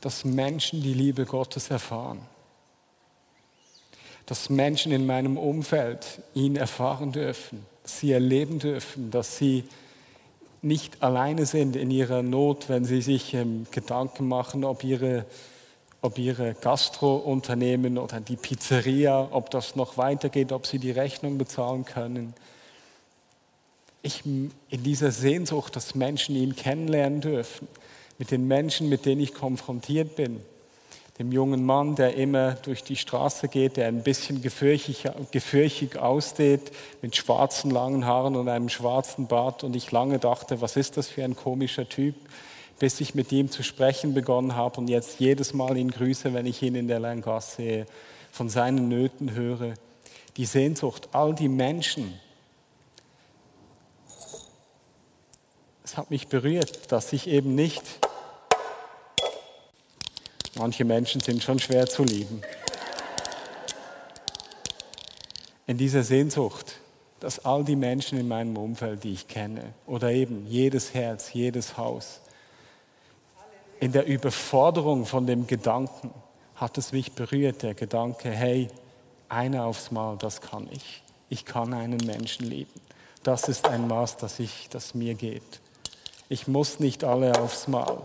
dass 0.00 0.24
Menschen 0.24 0.80
die 0.80 0.94
Liebe 0.94 1.24
Gottes 1.24 1.70
erfahren. 1.70 2.20
Dass 4.26 4.48
Menschen 4.48 4.92
in 4.92 5.04
meinem 5.04 5.36
Umfeld 5.36 6.20
ihn 6.34 6.54
erfahren 6.54 7.10
dürfen, 7.10 7.66
sie 7.82 8.12
erleben 8.12 8.60
dürfen, 8.60 9.10
dass 9.10 9.36
sie 9.36 9.64
nicht 10.62 11.02
alleine 11.02 11.44
sind 11.44 11.74
in 11.74 11.90
ihrer 11.90 12.22
Not, 12.22 12.68
wenn 12.68 12.84
sie 12.84 13.02
sich 13.02 13.34
ähm, 13.34 13.66
Gedanken 13.72 14.28
machen, 14.28 14.64
ob 14.64 14.84
ihre 14.84 15.24
ob 16.00 16.18
ihre 16.18 16.54
Gastrounternehmen 16.54 17.98
oder 17.98 18.20
die 18.20 18.36
Pizzeria, 18.36 19.28
ob 19.30 19.50
das 19.50 19.74
noch 19.76 19.96
weitergeht, 19.96 20.52
ob 20.52 20.66
sie 20.66 20.78
die 20.78 20.92
Rechnung 20.92 21.38
bezahlen 21.38 21.84
können. 21.84 22.34
Ich 24.02 24.24
in 24.24 24.52
dieser 24.70 25.10
Sehnsucht, 25.10 25.74
dass 25.74 25.94
Menschen 25.94 26.36
ihn 26.36 26.54
kennenlernen 26.54 27.20
dürfen, 27.20 27.66
mit 28.18 28.30
den 28.30 28.46
Menschen, 28.46 28.88
mit 28.88 29.06
denen 29.06 29.20
ich 29.20 29.34
konfrontiert 29.34 30.14
bin, 30.16 30.40
dem 31.18 31.32
jungen 31.32 31.64
Mann, 31.64 31.96
der 31.96 32.14
immer 32.14 32.52
durch 32.52 32.84
die 32.84 32.94
Straße 32.96 33.48
geht, 33.48 33.76
der 33.76 33.88
ein 33.88 34.04
bisschen 34.04 34.40
gefürchig, 34.40 35.04
gefürchig 35.32 35.98
aussteht, 35.98 36.70
mit 37.02 37.16
schwarzen 37.16 37.72
langen 37.72 38.06
Haaren 38.06 38.36
und 38.36 38.48
einem 38.48 38.68
schwarzen 38.68 39.26
Bart 39.26 39.64
und 39.64 39.74
ich 39.74 39.90
lange 39.90 40.20
dachte, 40.20 40.60
was 40.60 40.76
ist 40.76 40.96
das 40.96 41.08
für 41.08 41.24
ein 41.24 41.34
komischer 41.34 41.88
Typ? 41.88 42.14
Bis 42.78 43.00
ich 43.00 43.14
mit 43.14 43.32
ihm 43.32 43.50
zu 43.50 43.62
sprechen 43.62 44.14
begonnen 44.14 44.54
habe 44.54 44.80
und 44.80 44.88
jetzt 44.88 45.18
jedes 45.20 45.52
Mal 45.52 45.76
ihn 45.76 45.90
grüße, 45.90 46.32
wenn 46.34 46.46
ich 46.46 46.62
ihn 46.62 46.74
in 46.74 46.88
der 46.88 47.00
Langasse 47.00 47.56
sehe, 47.56 47.86
von 48.30 48.48
seinen 48.48 48.88
Nöten 48.88 49.34
höre. 49.34 49.74
Die 50.36 50.44
Sehnsucht, 50.44 51.08
all 51.12 51.34
die 51.34 51.48
Menschen. 51.48 52.20
Es 55.82 55.96
hat 55.96 56.10
mich 56.10 56.28
berührt, 56.28 56.92
dass 56.92 57.12
ich 57.12 57.26
eben 57.26 57.54
nicht, 57.54 57.82
manche 60.56 60.84
Menschen 60.84 61.20
sind 61.20 61.42
schon 61.42 61.58
schwer 61.58 61.86
zu 61.86 62.04
lieben, 62.04 62.42
in 65.66 65.76
dieser 65.76 66.02
Sehnsucht, 66.02 66.76
dass 67.20 67.44
all 67.44 67.64
die 67.64 67.76
Menschen 67.76 68.18
in 68.18 68.28
meinem 68.28 68.56
Umfeld, 68.56 69.02
die 69.02 69.12
ich 69.12 69.26
kenne, 69.28 69.74
oder 69.86 70.10
eben 70.10 70.46
jedes 70.46 70.94
Herz, 70.94 71.32
jedes 71.32 71.76
Haus, 71.76 72.20
in 73.80 73.92
der 73.92 74.06
Überforderung 74.06 75.06
von 75.06 75.26
dem 75.26 75.46
Gedanken 75.46 76.12
hat 76.56 76.78
es 76.78 76.92
mich 76.92 77.12
berührt, 77.12 77.62
der 77.62 77.74
Gedanke, 77.74 78.30
hey, 78.30 78.68
einer 79.28 79.64
aufs 79.64 79.90
Mal, 79.90 80.16
das 80.16 80.40
kann 80.40 80.68
ich. 80.72 81.02
Ich 81.28 81.44
kann 81.44 81.72
einen 81.74 81.98
Menschen 82.04 82.46
lieben. 82.46 82.80
Das 83.22 83.48
ist 83.48 83.68
ein 83.68 83.86
Maß, 83.86 84.16
das, 84.16 84.38
ich, 84.38 84.68
das 84.70 84.94
mir 84.94 85.14
geht. 85.14 85.60
Ich 86.28 86.48
muss 86.48 86.80
nicht 86.80 87.04
alle 87.04 87.38
aufs 87.38 87.68
Mal. 87.68 88.00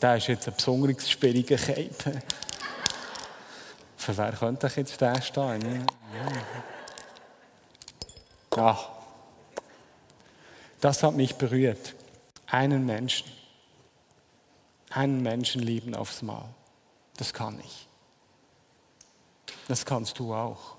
Da 0.00 0.16
ist 0.16 0.26
jetzt 0.26 0.48
ein 0.48 0.54
besonderes 0.54 1.10
schwierige 1.10 1.56
Kälte. 1.56 2.22
Für 3.96 4.16
wer 4.16 4.32
könnte 4.32 4.66
ich 4.66 4.76
jetzt 4.76 5.00
da 5.00 5.20
stehen? 5.20 5.86
Ja. 8.56 8.78
Das 10.80 11.02
hat 11.02 11.14
mich 11.14 11.36
berührt. 11.36 11.94
Einen 12.46 12.86
Menschen 12.86 13.37
einen 14.98 15.22
Menschen 15.22 15.62
lieben 15.62 15.94
aufs 15.94 16.22
Mal. 16.22 16.44
Das 17.16 17.32
kann 17.32 17.60
ich. 17.64 17.86
Das 19.68 19.86
kannst 19.86 20.18
du 20.18 20.34
auch. 20.34 20.74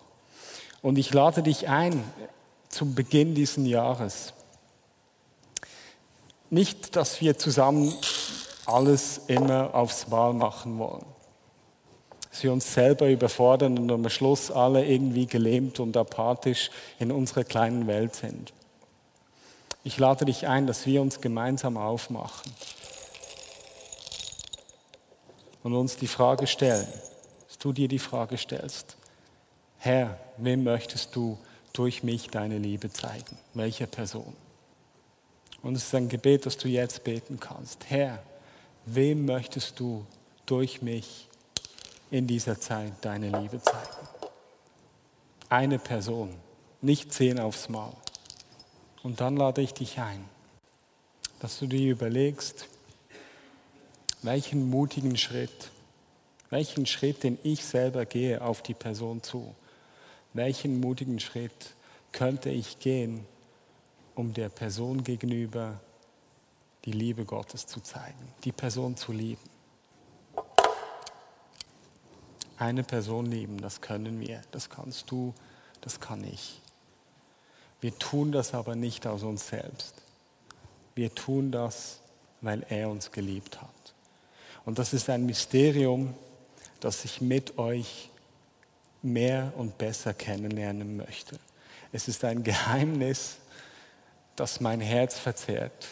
Und 0.82 0.98
ich 0.98 1.14
lade 1.14 1.42
dich 1.42 1.70
ein 1.70 2.04
zum 2.68 2.96
Beginn 2.96 3.34
dieses 3.34 3.66
Jahres. 3.66 4.34
Nicht, 6.50 6.98
dass 6.98 7.22
wir 7.22 7.38
zusammen 7.38 7.94
alles 8.66 9.22
immer 9.28 9.74
aufs 9.74 10.08
Mal 10.10 10.34
machen 10.34 10.78
wollen. 10.80 11.06
dass 12.30 12.44
wir 12.44 12.54
uns 12.54 12.74
selber 12.74 13.10
überfordern 13.10 13.80
und 13.80 13.90
am 13.92 14.08
Schluss 14.10 14.52
alle 14.52 14.86
irgendwie 14.86 15.26
gelähmt 15.28 15.80
und 15.80 15.98
apathisch 15.98 16.70
in 17.00 17.12
unserer 17.12 17.44
kleinen 17.44 17.88
Welt 17.88 18.16
sind. 18.16 18.54
Ich 19.84 19.98
lade 19.98 20.26
dich 20.26 20.46
ein, 20.46 20.68
dass 20.68 20.86
wir 20.86 21.02
uns 21.02 21.22
gemeinsam 21.22 21.78
aufmachen 21.78 22.52
und 25.64 25.74
uns 25.74 25.98
die 25.98 26.08
Frage 26.08 26.48
stellen, 26.48 26.88
dass 27.48 27.58
du 27.58 27.74
dir 27.74 27.88
die 27.88 28.00
Frage 28.00 28.38
stellst, 28.38 28.98
Herr, 29.78 30.18
wem 30.38 30.64
möchtest 30.64 31.16
du 31.16 31.38
durch 31.74 32.04
mich 32.04 32.30
deine 32.30 32.58
Liebe 32.58 32.92
zeigen? 32.92 33.38
Welcher 33.54 33.88
Person? 33.88 34.34
Und 35.62 35.76
es 35.76 35.86
ist 35.86 35.96
ein 35.96 36.10
Gebet, 36.10 36.46
das 36.46 36.58
du 36.58 36.68
jetzt 36.68 37.04
beten 37.04 37.40
kannst. 37.40 37.90
Herr, 37.90 38.22
wem 38.86 39.26
möchtest 39.26 39.80
du 39.80 40.06
durch 40.46 40.82
mich 40.82 41.28
in 42.12 42.28
dieser 42.28 42.60
Zeit 42.60 42.94
deine 43.02 43.30
Liebe 43.30 43.62
zeigen? 43.62 44.08
Eine 45.50 45.80
Person, 45.80 46.36
nicht 46.82 47.14
zehn 47.14 47.40
aufs 47.40 47.70
Mal. 47.70 47.94
Und 49.04 49.22
dann 49.22 49.38
lade 49.38 49.62
ich 49.62 49.74
dich 49.74 50.00
ein, 50.00 50.24
dass 51.40 51.60
du 51.60 51.68
dir 51.68 51.92
überlegst, 51.92 52.68
welchen 54.22 54.70
mutigen 54.70 55.18
Schritt, 55.18 55.72
welchen 56.50 56.86
Schritt, 56.86 57.24
den 57.24 57.38
ich 57.44 57.64
selber 57.64 58.06
gehe, 58.06 58.42
auf 58.42 58.62
die 58.62 58.74
Person 58.74 59.24
zu, 59.24 59.56
welchen 60.34 60.80
mutigen 60.80 61.20
Schritt 61.20 61.76
könnte 62.12 62.50
ich 62.50 62.80
gehen, 62.80 63.26
um 64.16 64.34
der 64.34 64.50
Person 64.50 65.04
gegenüber 65.04 65.80
die 66.86 66.92
Liebe 66.92 67.26
Gottes 67.26 67.68
zu 67.68 67.80
zeigen, 67.82 68.34
die 68.44 68.52
Person 68.52 68.98
zu 68.98 69.12
lieben. 69.12 69.42
Eine 72.58 72.84
Person 72.84 73.26
lieben, 73.26 73.62
das 73.62 73.80
können 73.80 74.20
wir, 74.20 74.42
das 74.52 74.70
kannst 74.70 75.10
du, 75.12 75.34
das 75.80 76.00
kann 76.00 76.24
ich. 76.26 76.60
Wir 77.80 77.98
tun 77.98 78.34
das 78.34 78.54
aber 78.54 78.76
nicht 78.76 79.08
aus 79.08 79.24
uns 79.24 79.48
selbst. 79.48 79.94
Wir 80.96 81.16
tun 81.16 81.52
das, 81.52 82.02
weil 82.42 82.66
er 82.68 82.90
uns 82.90 83.12
geliebt 83.12 83.62
hat. 83.62 83.79
Und 84.70 84.78
das 84.78 84.94
ist 84.94 85.10
ein 85.10 85.26
Mysterium, 85.26 86.14
das 86.80 87.04
ich 87.04 87.22
mit 87.22 87.58
euch 87.58 88.12
mehr 89.02 89.52
und 89.58 89.80
besser 89.80 90.14
kennenlernen 90.14 90.96
möchte. 90.96 91.40
Es 91.92 92.08
ist 92.08 92.24
ein 92.24 92.44
Geheimnis, 92.44 93.38
das 94.36 94.62
mein 94.62 94.80
Herz 94.80 95.18
verzehrt, 95.18 95.88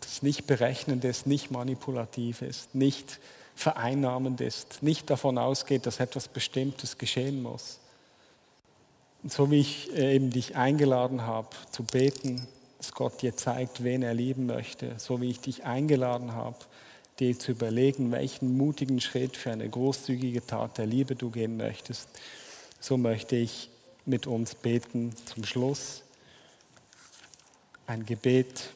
das 0.00 0.22
nicht 0.22 0.46
berechnend 0.46 1.04
ist, 1.04 1.26
nicht 1.26 1.50
manipulativ 1.50 2.42
ist, 2.42 2.72
nicht 2.76 3.18
vereinnahmend 3.56 4.40
ist, 4.40 4.84
nicht 4.84 5.10
davon 5.10 5.36
ausgeht, 5.36 5.84
dass 5.84 5.98
etwas 5.98 6.28
Bestimmtes 6.28 6.98
geschehen 6.98 7.42
muss. 7.42 7.80
Und 9.24 9.32
so 9.32 9.50
wie 9.50 9.58
ich 9.58 9.92
äh, 9.92 10.14
eben 10.14 10.30
dich 10.30 10.54
eingeladen 10.54 11.22
habe 11.22 11.48
zu 11.72 11.82
beten, 11.82 12.46
dass 12.78 12.92
Gott 12.92 13.22
dir 13.22 13.36
zeigt, 13.36 13.82
wen 13.82 14.04
er 14.04 14.14
lieben 14.14 14.46
möchte, 14.46 14.94
so 14.98 15.20
wie 15.20 15.30
ich 15.30 15.40
dich 15.40 15.64
eingeladen 15.64 16.32
habe, 16.32 16.58
dir 17.20 17.38
zu 17.38 17.52
überlegen, 17.52 18.10
welchen 18.10 18.56
mutigen 18.56 19.00
Schritt 19.00 19.36
für 19.36 19.52
eine 19.52 19.68
großzügige 19.68 20.44
Tat 20.46 20.78
der 20.78 20.86
Liebe 20.86 21.14
du 21.14 21.30
gehen 21.30 21.56
möchtest, 21.56 22.08
so 22.80 22.96
möchte 22.96 23.36
ich 23.36 23.70
mit 24.04 24.26
uns 24.26 24.54
beten 24.54 25.14
zum 25.24 25.44
Schluss. 25.44 26.02
Ein 27.86 28.04
Gebet, 28.04 28.70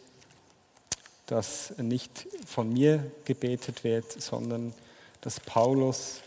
das 1.27 1.75
nicht 1.79 2.27
von 2.47 2.73
mir 2.73 3.11
gebetet 3.25 3.85
wird, 3.85 4.11
sondern 4.11 4.73
das 5.21 5.41
Paulus 5.41 6.21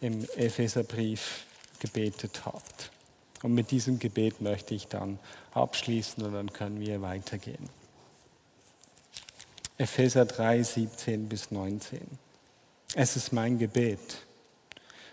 im 0.00 0.26
Epheserbrief 0.36 1.46
gebetet 1.78 2.44
hat. 2.44 2.90
Und 3.42 3.54
mit 3.54 3.70
diesem 3.70 3.98
Gebet 3.98 4.40
möchte 4.40 4.74
ich 4.74 4.88
dann 4.88 5.18
abschließen 5.52 6.22
und 6.24 6.32
dann 6.32 6.52
können 6.52 6.80
wir 6.80 7.02
weitergehen. 7.02 7.81
Epheser 9.78 10.26
3, 10.26 10.62
17 10.62 11.28
bis 11.28 11.50
19. 11.50 12.00
Es 12.94 13.16
ist 13.16 13.32
mein 13.32 13.58
Gebet, 13.58 14.26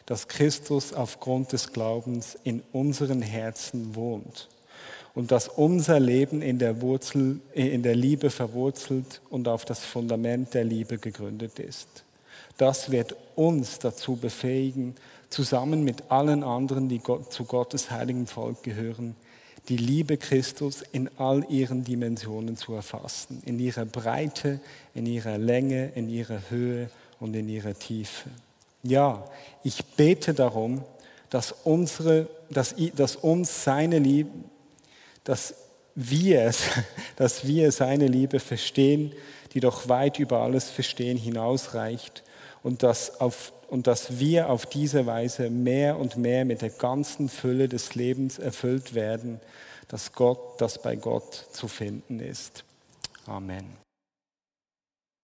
dass 0.06 0.28
Christus 0.28 0.94
aufgrund 0.94 1.54
des 1.54 1.72
Glaubens 1.72 2.38
in 2.44 2.62
unseren 2.74 3.22
Herzen 3.22 3.96
wohnt 3.96 4.50
und 5.16 5.32
dass 5.32 5.48
unser 5.48 6.00
Leben 6.00 6.42
in 6.42 6.60
der, 6.60 6.82
Wurzel, 6.82 7.40
in 7.54 7.84
der 7.84 7.96
Liebe 7.96 8.30
verwurzelt 8.30 9.22
und 9.30 9.48
auf 9.48 9.64
das 9.64 9.86
Fundament 9.86 10.54
der 10.54 10.66
Liebe 10.66 10.98
gegründet 10.98 11.60
ist. 11.60 12.04
Das 12.58 12.92
wird 12.92 13.16
uns 13.36 13.80
dazu 13.80 14.18
befähigen, 14.18 14.96
zusammen 15.30 15.86
mit 15.86 16.12
allen 16.12 16.44
anderen, 16.44 16.90
die 16.90 17.02
zu 17.30 17.46
Gottes 17.46 17.92
heiligen 17.92 18.28
Volk 18.28 18.64
gehören, 18.64 19.16
die 19.70 19.78
Liebe 19.78 20.18
Christus 20.18 20.84
in 20.92 21.10
all 21.18 21.46
ihren 21.50 21.84
Dimensionen 21.84 22.58
zu 22.58 22.74
erfassen, 22.74 23.42
in 23.46 23.60
ihrer 23.60 23.86
Breite, 23.86 24.60
in 24.96 25.06
ihrer 25.06 25.38
Länge, 25.38 25.92
in 25.96 26.10
ihrer 26.10 26.42
Höhe 26.50 26.90
und 27.20 27.36
in 27.36 27.48
ihrer 27.48 27.78
Tiefe. 27.78 28.30
Ja, 28.82 29.26
ich 29.64 29.86
bete 29.86 30.34
darum, 30.34 30.84
dass, 31.30 31.54
unsere, 31.64 32.28
dass, 32.50 32.76
dass 32.96 33.16
uns 33.16 33.64
seine 33.64 34.00
Liebe, 34.00 34.32
dass 35.24 35.54
wir, 35.94 36.52
dass 37.16 37.46
wir 37.46 37.72
seine 37.72 38.08
Liebe 38.08 38.40
verstehen, 38.40 39.14
die 39.54 39.60
doch 39.60 39.88
weit 39.88 40.18
über 40.20 40.40
alles 40.42 40.70
Verstehen 40.70 41.18
hinausreicht 41.18 42.24
und 42.64 42.82
dass 42.84 43.22
auf 43.22 43.52
und 43.70 43.88
dass 43.88 44.20
wir 44.20 44.50
auf 44.50 44.66
diese 44.66 45.06
Weise 45.06 45.50
mehr 45.50 45.98
und 45.98 46.18
mehr 46.18 46.46
mit 46.46 46.62
der 46.62 46.70
ganzen 46.70 47.30
Fülle 47.30 47.70
des 47.70 47.96
Lebens 47.96 48.40
erfüllt 48.40 48.94
werden, 48.94 49.40
dass 49.88 50.14
Gott, 50.14 50.40
das 50.60 50.82
bei 50.82 50.96
Gott 50.96 51.48
zu 51.52 51.68
finden 51.68 52.20
ist. 52.20 52.64
Amen. 53.26 53.89